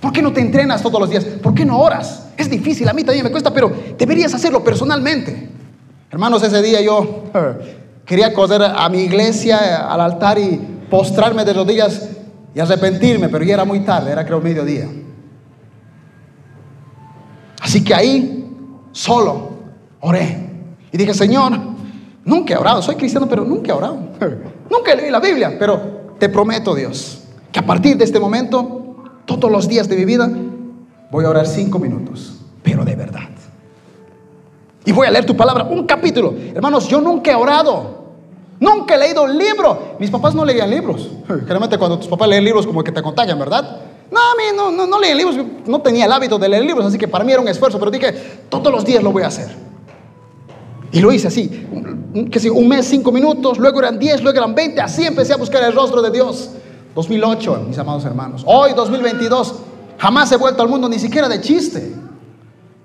¿Por 0.00 0.12
qué 0.12 0.20
no 0.20 0.32
te 0.32 0.40
entrenas 0.40 0.82
todos 0.82 1.00
los 1.00 1.10
días? 1.10 1.24
¿Por 1.24 1.54
qué 1.54 1.64
no 1.64 1.78
oras? 1.78 2.28
Es 2.36 2.50
difícil, 2.50 2.88
a 2.88 2.92
mí 2.92 3.04
también 3.04 3.24
me 3.24 3.30
cuesta, 3.30 3.52
pero 3.52 3.72
deberías 3.96 4.34
hacerlo 4.34 4.64
personalmente. 4.64 5.48
Hermanos, 6.10 6.42
ese 6.42 6.62
día 6.62 6.80
yo 6.80 7.24
quería 8.04 8.32
correr 8.32 8.62
a 8.62 8.88
mi 8.88 9.02
iglesia, 9.02 9.86
al 9.92 10.00
altar 10.00 10.38
y 10.38 10.58
postrarme 10.90 11.44
de 11.44 11.52
rodillas 11.52 12.08
y 12.58 12.60
arrepentirme, 12.60 13.28
pero 13.28 13.44
ya 13.44 13.54
era 13.54 13.64
muy 13.64 13.78
tarde, 13.84 14.10
era 14.10 14.26
creo 14.26 14.40
mediodía. 14.40 14.88
Así 17.60 17.84
que 17.84 17.94
ahí, 17.94 18.50
solo, 18.90 19.50
oré. 20.00 20.50
Y 20.90 20.98
dije, 20.98 21.14
Señor, 21.14 21.52
nunca 22.24 22.54
he 22.54 22.56
orado, 22.56 22.82
soy 22.82 22.96
cristiano, 22.96 23.28
pero 23.28 23.44
nunca 23.44 23.70
he 23.70 23.74
orado. 23.76 24.00
Nunca 24.68 24.94
leí 24.96 25.08
la 25.08 25.20
Biblia, 25.20 25.56
pero 25.56 26.16
te 26.18 26.28
prometo, 26.28 26.74
Dios, 26.74 27.22
que 27.52 27.60
a 27.60 27.64
partir 27.64 27.96
de 27.96 28.04
este 28.04 28.18
momento, 28.18 28.96
todos 29.24 29.50
los 29.50 29.68
días 29.68 29.88
de 29.88 29.96
mi 29.96 30.04
vida, 30.04 30.28
voy 31.12 31.24
a 31.24 31.30
orar 31.30 31.46
cinco 31.46 31.78
minutos, 31.78 32.40
pero 32.64 32.84
de 32.84 32.96
verdad. 32.96 33.28
Y 34.84 34.90
voy 34.90 35.06
a 35.06 35.10
leer 35.12 35.24
tu 35.24 35.36
palabra, 35.36 35.62
un 35.64 35.86
capítulo. 35.86 36.34
Hermanos, 36.54 36.88
yo 36.88 37.00
nunca 37.00 37.30
he 37.30 37.34
orado. 37.36 37.97
Nunca 38.60 38.94
he 38.94 38.98
leído 38.98 39.22
un 39.22 39.36
libro. 39.36 39.96
Mis 39.98 40.10
papás 40.10 40.34
no 40.34 40.44
leían 40.44 40.70
libros. 40.70 41.08
Generalmente 41.26 41.78
cuando 41.78 41.98
tus 41.98 42.08
papás 42.08 42.28
leen 42.28 42.44
libros 42.44 42.66
como 42.66 42.82
que 42.82 42.92
te 42.92 43.02
contagian, 43.02 43.38
¿verdad? 43.38 43.80
No, 44.10 44.18
a 44.18 44.34
mí 44.34 44.56
no, 44.56 44.70
no, 44.70 44.86
no 44.86 44.98
leían 44.98 45.18
libros. 45.18 45.36
No 45.66 45.80
tenía 45.80 46.06
el 46.06 46.12
hábito 46.12 46.38
de 46.38 46.48
leer 46.48 46.64
libros, 46.64 46.86
así 46.86 46.98
que 46.98 47.08
para 47.08 47.24
mí 47.24 47.32
era 47.32 47.40
un 47.40 47.48
esfuerzo. 47.48 47.78
Pero 47.78 47.90
dije, 47.90 48.12
todos 48.48 48.72
los 48.72 48.84
días 48.84 49.02
lo 49.02 49.12
voy 49.12 49.22
a 49.22 49.28
hacer. 49.28 49.48
Y 50.90 51.00
lo 51.00 51.12
hice 51.12 51.28
así. 51.28 51.66
Que 52.30 52.40
si 52.40 52.48
un 52.48 52.66
mes, 52.66 52.86
cinco 52.86 53.12
minutos, 53.12 53.58
luego 53.58 53.80
eran 53.80 53.98
diez, 53.98 54.22
luego 54.22 54.38
eran 54.38 54.54
veinte. 54.54 54.80
Así 54.80 55.04
empecé 55.04 55.34
a 55.34 55.36
buscar 55.36 55.62
el 55.62 55.72
rostro 55.72 56.02
de 56.02 56.10
Dios. 56.10 56.50
2008, 56.94 57.64
mis 57.68 57.78
amados 57.78 58.04
hermanos. 58.04 58.42
Hoy, 58.46 58.72
2022, 58.74 59.54
jamás 59.98 60.32
he 60.32 60.36
vuelto 60.36 60.62
al 60.62 60.68
mundo 60.68 60.88
ni 60.88 60.98
siquiera 60.98 61.28
de 61.28 61.40
chiste. 61.40 61.94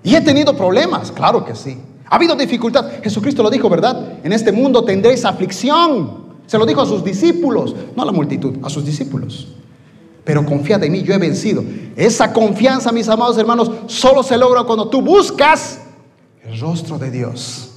Y 0.02 0.14
he 0.14 0.20
tenido 0.20 0.54
problemas, 0.54 1.10
claro 1.10 1.44
que 1.44 1.54
sí. 1.54 1.78
Ha 2.08 2.16
habido 2.16 2.34
dificultad. 2.36 3.02
Jesucristo 3.02 3.42
lo 3.42 3.50
dijo, 3.50 3.68
¿verdad? 3.68 4.18
En 4.22 4.32
este 4.32 4.52
mundo 4.52 4.84
tendréis 4.84 5.24
aflicción. 5.24 6.24
Se 6.46 6.58
lo 6.58 6.66
dijo 6.66 6.82
a 6.82 6.86
sus 6.86 7.02
discípulos, 7.02 7.74
no 7.96 8.02
a 8.02 8.06
la 8.06 8.12
multitud, 8.12 8.56
a 8.62 8.68
sus 8.68 8.84
discípulos. 8.84 9.48
Pero 10.24 10.44
confiad 10.44 10.82
en 10.84 10.92
mí, 10.92 11.02
yo 11.02 11.14
he 11.14 11.18
vencido. 11.18 11.62
Esa 11.96 12.32
confianza, 12.32 12.92
mis 12.92 13.08
amados 13.08 13.36
hermanos, 13.38 13.70
solo 13.86 14.22
se 14.22 14.36
logra 14.36 14.64
cuando 14.64 14.88
tú 14.88 15.02
buscas 15.02 15.80
el 16.42 16.58
rostro 16.60 16.98
de 16.98 17.10
Dios. 17.10 17.73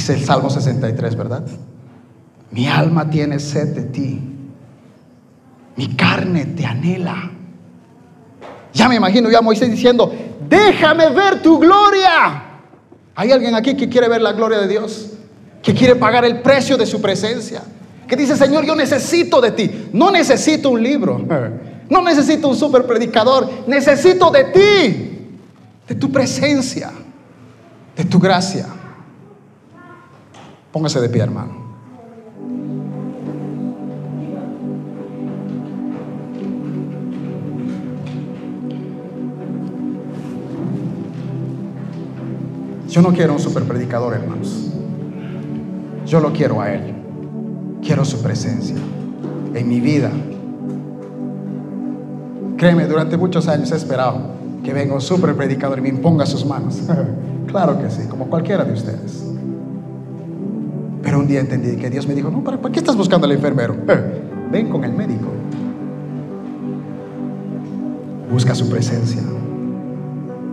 Dice 0.00 0.14
el 0.14 0.24
Salmo 0.24 0.48
63, 0.48 1.14
¿verdad? 1.14 1.42
Mi 2.52 2.66
alma 2.66 3.10
tiene 3.10 3.38
sed 3.38 3.74
de 3.74 3.82
ti. 3.82 4.18
Mi 5.76 5.88
carne 5.88 6.46
te 6.46 6.64
anhela. 6.64 7.30
Ya 8.72 8.88
me 8.88 8.94
imagino 8.94 9.28
ya 9.30 9.40
a 9.40 9.42
Moisés 9.42 9.70
diciendo, 9.70 10.10
déjame 10.48 11.10
ver 11.10 11.42
tu 11.42 11.58
gloria. 11.58 12.44
¿Hay 13.14 13.30
alguien 13.30 13.54
aquí 13.54 13.76
que 13.76 13.90
quiere 13.90 14.08
ver 14.08 14.22
la 14.22 14.32
gloria 14.32 14.56
de 14.56 14.68
Dios? 14.68 15.10
Que 15.62 15.74
quiere 15.74 15.96
pagar 15.96 16.24
el 16.24 16.40
precio 16.40 16.78
de 16.78 16.86
su 16.86 17.02
presencia. 17.02 17.60
Que 18.08 18.16
dice, 18.16 18.38
Señor, 18.38 18.64
yo 18.64 18.74
necesito 18.74 19.38
de 19.38 19.50
ti. 19.50 19.90
No 19.92 20.10
necesito 20.10 20.70
un 20.70 20.82
libro. 20.82 21.20
No 21.90 22.00
necesito 22.00 22.48
un 22.48 22.56
super 22.56 22.86
predicador. 22.86 23.50
Necesito 23.66 24.30
de 24.30 24.44
ti. 24.44 25.28
De 25.86 25.94
tu 25.94 26.10
presencia. 26.10 26.90
De 27.94 28.06
tu 28.06 28.18
gracia. 28.18 28.79
Póngase 30.72 31.00
de 31.00 31.08
pie, 31.08 31.22
hermano. 31.22 31.70
Yo 42.88 43.02
no 43.02 43.12
quiero 43.12 43.34
un 43.34 43.38
super 43.38 43.64
predicador, 43.64 44.14
hermanos. 44.14 44.68
Yo 46.06 46.20
lo 46.20 46.32
quiero 46.32 46.60
a 46.60 46.72
Él. 46.72 46.94
Quiero 47.82 48.04
su 48.04 48.20
presencia 48.20 48.76
en 49.54 49.68
mi 49.68 49.80
vida. 49.80 50.10
Créeme, 52.56 52.86
durante 52.86 53.16
muchos 53.16 53.48
años 53.48 53.72
he 53.72 53.76
esperado 53.76 54.20
que 54.64 54.72
venga 54.72 54.94
un 54.94 55.00
super 55.00 55.34
predicador 55.34 55.78
y 55.78 55.82
me 55.82 55.88
imponga 55.88 56.26
sus 56.26 56.44
manos. 56.44 56.80
claro 57.46 57.80
que 57.80 57.90
sí, 57.90 58.02
como 58.08 58.26
cualquiera 58.26 58.64
de 58.64 58.72
ustedes. 58.72 59.29
Pero 61.10 61.18
un 61.18 61.26
día 61.26 61.40
entendí 61.40 61.74
que 61.74 61.90
Dios 61.90 62.06
me 62.06 62.14
dijo, 62.14 62.30
no, 62.30 62.44
¿para, 62.44 62.56
qué 62.70 62.78
estás 62.78 62.94
buscando 62.96 63.26
al 63.26 63.32
enfermero? 63.32 63.74
ven 64.52 64.68
con 64.68 64.84
el 64.84 64.92
médico. 64.92 65.26
Busca 68.30 68.54
su 68.54 68.70
presencia. 68.70 69.20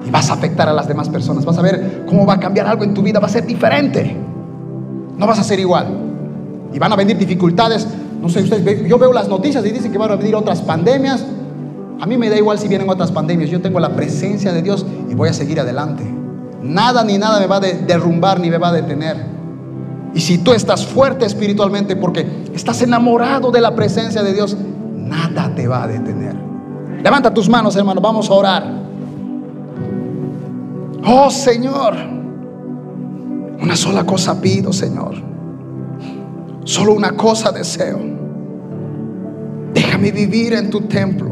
Y 0.04 0.10
vas 0.10 0.32
a 0.32 0.34
afectar 0.34 0.68
a 0.68 0.74
las 0.74 0.88
demás 0.88 1.10
personas. 1.10 1.46
Vas 1.46 1.60
a 1.60 1.62
ver 1.62 2.06
cómo 2.08 2.26
va 2.26 2.34
a 2.34 2.40
cambiar 2.40 2.66
algo 2.66 2.84
en 2.84 2.96
tu 2.96 3.04
vida. 3.04 3.20
Va 3.20 3.28
a 3.28 3.30
ser 3.30 3.46
diferente. 3.46 4.18
No 5.16 5.28
vas 5.28 5.38
a 5.38 5.44
ser 5.44 5.60
igual. 5.60 5.90
Y 6.74 6.80
van 6.80 6.92
a 6.92 6.96
venir 6.96 7.20
dificultades. 7.20 7.88
No 8.20 8.28
sé, 8.28 8.42
ustedes, 8.42 8.84
yo 8.88 8.98
veo 8.98 9.14
las 9.14 9.28
noticias 9.28 9.64
y 9.64 9.70
dicen 9.70 9.92
que 9.92 10.00
van 10.00 10.10
a 10.10 10.16
venir 10.16 10.34
otras 10.34 10.64
pandemias. 10.64 11.24
A 12.02 12.08
mí 12.08 12.18
me 12.18 12.32
da 12.32 12.36
igual 12.36 12.58
si 12.58 12.68
vienen 12.68 12.90
otras 12.90 13.12
pandemias. 13.12 13.52
Yo 13.52 13.62
tengo 13.62 13.80
la 13.80 13.96
presencia 13.96 14.52
de 14.52 14.64
Dios 14.64 14.88
y 15.08 15.14
voy 15.14 15.30
a 15.30 15.34
seguir 15.34 15.60
adelante. 15.60 16.04
Nada 16.64 17.04
ni 17.04 17.20
nada 17.20 17.40
me 17.40 17.46
va 17.46 17.58
a 17.58 17.60
derrumbar 17.60 18.40
ni 18.40 18.50
me 18.50 18.58
va 18.58 18.70
a 18.70 18.74
detener. 18.74 19.37
Y 20.14 20.22
si 20.22 20.40
tú 20.40 20.54
estás 20.54 20.86
fuerte 20.86 21.26
espiritualmente 21.26 21.96
porque 21.96 22.26
estás 22.54 22.82
enamorado 22.82 23.52
de 23.52 23.62
la 23.62 23.76
presencia 23.76 24.24
de 24.24 24.34
Dios, 24.34 24.58
nada 24.96 25.54
te 25.54 25.68
va 25.68 25.84
a 25.84 25.88
detener. 25.88 26.36
Levanta 27.04 27.34
tus 27.34 27.48
manos, 27.48 27.76
hermano. 27.76 28.02
Vamos 28.02 28.30
a 28.30 28.34
orar. 28.34 28.74
Oh 31.06 31.30
Señor, 31.30 31.96
una 33.62 33.76
sola 33.76 34.06
cosa 34.06 34.42
pido, 34.42 34.74
Señor. 34.74 35.16
Solo 36.64 36.94
una 36.94 37.12
cosa 37.12 37.52
deseo. 37.52 38.00
Déjame 39.74 40.12
vivir 40.12 40.54
en 40.54 40.70
tu 40.70 40.82
templo 40.82 41.32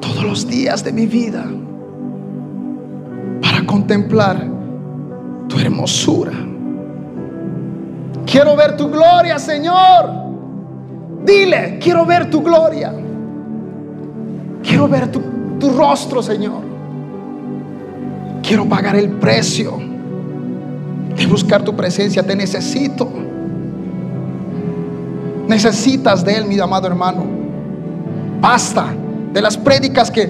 todos 0.00 0.24
los 0.24 0.48
días 0.48 0.82
de 0.82 0.92
mi 0.92 1.06
vida 1.06 1.46
para 3.40 3.64
contemplar 3.64 4.48
tu 5.48 5.58
hermosura. 5.58 6.32
Quiero 8.26 8.56
ver 8.56 8.76
tu 8.76 8.88
gloria, 8.88 9.38
Señor. 9.38 10.10
Dile, 11.24 11.78
quiero 11.80 12.04
ver 12.04 12.30
tu 12.30 12.42
gloria. 12.42 12.92
Quiero 14.62 14.88
ver 14.88 15.10
tu, 15.10 15.20
rostro, 15.70 16.22
Señor. 16.22 16.62
Quiero 18.42 18.68
pagar 18.68 18.96
el 18.96 19.10
precio 19.10 19.78
de 21.16 21.26
buscar 21.26 21.62
tu 21.62 21.74
presencia. 21.74 22.22
Te 22.22 22.34
necesito. 22.34 23.08
Necesitas 25.46 26.24
de 26.24 26.36
Él, 26.36 26.46
mi 26.46 26.58
amado 26.58 26.86
hermano. 26.86 27.24
Basta 28.40 28.86
de 29.32 29.40
las 29.40 29.56
prédicas 29.56 30.10
que 30.10 30.28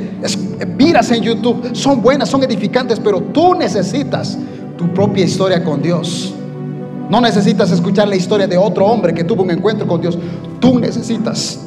miras 0.77 1.11
en 1.11 1.23
YouTube. 1.23 1.75
Son 1.75 2.03
buenas, 2.03 2.29
son 2.29 2.43
edificantes, 2.43 3.01
pero 3.01 3.21
tú 3.21 3.55
necesitas 3.55 4.37
tu 4.77 4.93
propia 4.93 5.25
historia 5.25 5.63
con 5.65 5.81
Dios. 5.81 6.35
No 7.09 7.21
necesitas 7.21 7.71
escuchar 7.71 8.09
la 8.09 8.17
historia 8.17 8.47
de 8.47 8.57
otro 8.57 8.87
hombre 8.87 9.13
que 9.13 9.25
tuvo 9.25 9.43
un 9.43 9.51
encuentro 9.51 9.87
con 9.87 10.01
Dios. 10.01 10.19
Tú 10.61 10.79
necesitas 10.79 11.61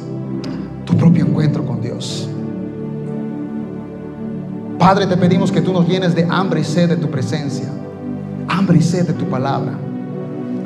tu 0.84 0.96
propio 0.96 1.26
encuentro 1.26 1.64
con 1.64 1.80
Dios. 1.80 2.28
Padre, 4.78 5.06
te 5.06 5.16
pedimos 5.16 5.50
que 5.50 5.60
tú 5.60 5.72
nos 5.72 5.88
llenes 5.88 6.14
de 6.14 6.26
hambre 6.28 6.60
y 6.60 6.64
sed 6.64 6.88
de 6.88 6.96
tu 6.96 7.10
presencia, 7.10 7.66
hambre 8.48 8.78
y 8.78 8.82
sed 8.82 9.06
de 9.06 9.14
tu 9.14 9.24
palabra, 9.24 9.72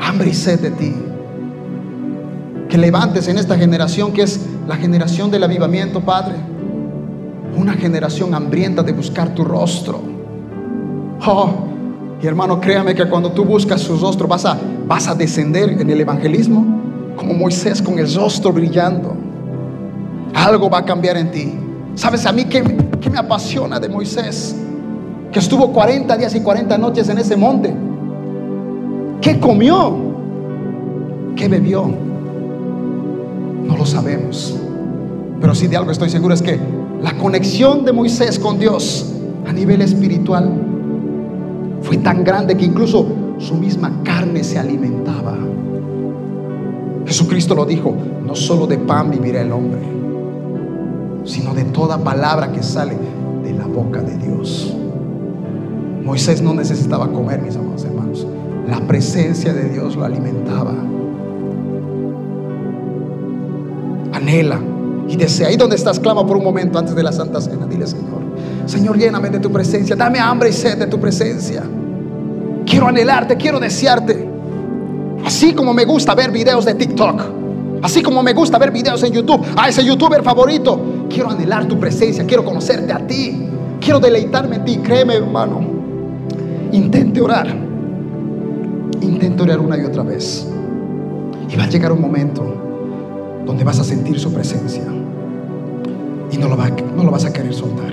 hambre 0.00 0.30
y 0.30 0.34
sed 0.34 0.60
de 0.60 0.70
ti. 0.70 0.94
Que 2.68 2.76
levantes 2.76 3.28
en 3.28 3.38
esta 3.38 3.56
generación 3.56 4.12
que 4.12 4.22
es 4.22 4.40
la 4.68 4.76
generación 4.76 5.30
del 5.30 5.44
avivamiento, 5.44 6.00
Padre, 6.00 6.34
una 7.56 7.74
generación 7.74 8.34
hambrienta 8.34 8.82
de 8.82 8.92
buscar 8.92 9.34
tu 9.34 9.44
rostro. 9.44 10.00
Oh, 11.26 11.50
y 12.22 12.26
hermano, 12.26 12.60
créame 12.60 12.94
que 12.94 13.08
cuando 13.08 13.32
tú 13.32 13.44
buscas 13.44 13.80
su 13.80 13.96
rostro 13.96 14.28
vas 14.28 14.44
a, 14.44 14.58
vas 14.86 15.08
a 15.08 15.14
descender 15.14 15.70
en 15.70 15.88
el 15.88 16.00
evangelismo 16.00 16.80
como 17.16 17.32
Moisés 17.34 17.80
con 17.80 17.98
el 17.98 18.12
rostro 18.14 18.52
brillando. 18.52 19.14
Algo 20.34 20.68
va 20.68 20.78
a 20.78 20.84
cambiar 20.84 21.16
en 21.16 21.30
ti. 21.30 21.54
¿Sabes 21.94 22.26
a 22.26 22.32
mí 22.32 22.44
qué, 22.44 22.62
me 22.62 23.18
apasiona 23.18 23.80
de 23.80 23.88
Moisés? 23.88 24.54
Que 25.32 25.38
estuvo 25.38 25.72
40 25.72 26.16
días 26.18 26.34
y 26.34 26.40
40 26.40 26.76
noches 26.76 27.08
en 27.08 27.18
ese 27.18 27.36
monte. 27.36 27.74
¿Qué 29.22 29.38
comió? 29.40 29.96
¿Qué 31.36 31.48
bebió? 31.48 31.90
No 33.64 33.76
lo 33.76 33.86
sabemos. 33.86 34.56
Pero 35.40 35.54
sí 35.54 35.68
de 35.68 35.76
algo 35.76 35.90
estoy 35.90 36.10
seguro 36.10 36.34
es 36.34 36.42
que 36.42 36.58
la 37.02 37.16
conexión 37.16 37.84
de 37.84 37.92
Moisés 37.92 38.38
con 38.38 38.58
Dios 38.58 39.14
a 39.46 39.52
nivel 39.52 39.80
espiritual 39.80 40.69
fue 41.82 41.98
tan 41.98 42.24
grande 42.24 42.56
que 42.56 42.64
incluso 42.64 43.06
su 43.38 43.54
misma 43.54 44.02
carne 44.04 44.44
se 44.44 44.58
alimentaba. 44.58 45.36
Jesucristo 47.06 47.54
lo 47.54 47.64
dijo, 47.64 47.94
no 48.26 48.34
solo 48.34 48.66
de 48.66 48.78
pan 48.78 49.10
vivirá 49.10 49.40
el 49.40 49.52
hombre 49.52 50.00
sino 51.24 51.54
de 51.54 51.64
toda 51.64 51.98
palabra 51.98 52.52
que 52.52 52.62
sale 52.62 52.96
de 53.44 53.52
la 53.52 53.66
boca 53.66 54.00
de 54.02 54.16
Dios. 54.16 54.74
Moisés 56.04 56.42
no 56.42 56.54
necesitaba 56.54 57.08
comer, 57.08 57.42
mis 57.42 57.56
amados 57.56 57.84
hermanos. 57.84 58.26
La 58.66 58.80
presencia 58.86 59.52
de 59.52 59.68
Dios 59.68 59.96
lo 59.96 60.04
alimentaba. 60.04 60.74
Anhela 64.12 64.60
y 65.10 65.16
desea. 65.16 65.48
Ahí 65.48 65.56
donde 65.56 65.74
estás, 65.74 65.98
clama 65.98 66.24
por 66.24 66.36
un 66.36 66.44
momento 66.44 66.78
antes 66.78 66.94
de 66.94 67.02
la 67.02 67.12
Santa 67.12 67.40
Cena. 67.40 67.66
Dile, 67.66 67.86
Señor, 67.86 68.22
Señor, 68.66 68.96
lléname 68.96 69.28
de 69.28 69.40
tu 69.40 69.50
presencia. 69.50 69.96
Dame 69.96 70.20
hambre 70.20 70.50
y 70.50 70.52
sed 70.52 70.78
de 70.78 70.86
tu 70.86 71.00
presencia. 71.00 71.64
Quiero 72.64 72.86
anhelarte, 72.86 73.36
quiero 73.36 73.58
desearte. 73.58 74.28
Así 75.24 75.52
como 75.52 75.74
me 75.74 75.84
gusta 75.84 76.14
ver 76.14 76.30
videos 76.30 76.64
de 76.64 76.74
TikTok. 76.74 77.22
Así 77.82 78.02
como 78.02 78.22
me 78.22 78.32
gusta 78.34 78.58
ver 78.58 78.70
videos 78.70 79.02
en 79.02 79.12
YouTube, 79.12 79.42
a 79.56 79.68
ese 79.68 79.82
youtuber 79.82 80.22
favorito, 80.22 81.06
quiero 81.08 81.30
anhelar 81.30 81.66
tu 81.66 81.80
presencia, 81.80 82.26
quiero 82.26 82.44
conocerte 82.44 82.92
a 82.92 83.06
ti, 83.06 83.48
quiero 83.80 83.98
deleitarme 83.98 84.56
en 84.56 84.64
ti. 84.66 84.76
Créeme, 84.78 85.14
hermano, 85.14 85.62
intente 86.72 87.22
orar, 87.22 87.56
intente 89.00 89.42
orar 89.42 89.60
una 89.60 89.78
y 89.78 89.84
otra 89.84 90.02
vez. 90.02 90.46
Y 91.48 91.56
va 91.56 91.64
a 91.64 91.68
llegar 91.68 91.90
un 91.90 92.02
momento 92.02 92.44
donde 93.46 93.64
vas 93.64 93.80
a 93.80 93.84
sentir 93.84 94.20
su 94.20 94.30
presencia 94.32 94.84
y 96.32 96.38
no 96.38 96.48
lo, 96.48 96.56
vas 97.10 97.24
a 97.24 97.32
querer 97.32 97.54
soltar. 97.54 97.92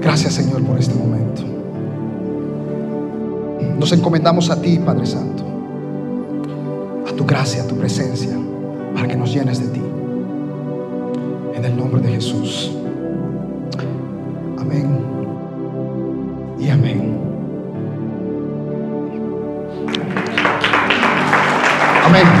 Gracias, 0.00 0.34
Señor, 0.34 0.62
por 0.62 0.78
este 0.78 0.94
momento. 0.94 1.42
Nos 3.78 3.92
encomendamos 3.92 4.50
a 4.50 4.60
ti, 4.60 4.78
Padre 4.78 5.06
Santo 5.06 5.50
tu 7.20 7.26
gracia, 7.26 7.66
tu 7.66 7.76
presencia, 7.76 8.34
para 8.94 9.06
que 9.06 9.14
nos 9.14 9.30
llenes 9.30 9.60
de 9.60 9.68
ti. 9.68 9.82
En 11.54 11.62
el 11.62 11.76
nombre 11.76 12.00
de 12.00 12.12
Jesús. 12.12 12.72
Amén. 14.58 14.88
Y 16.58 16.70
amén. 16.70 17.18
Amén. 22.06 22.39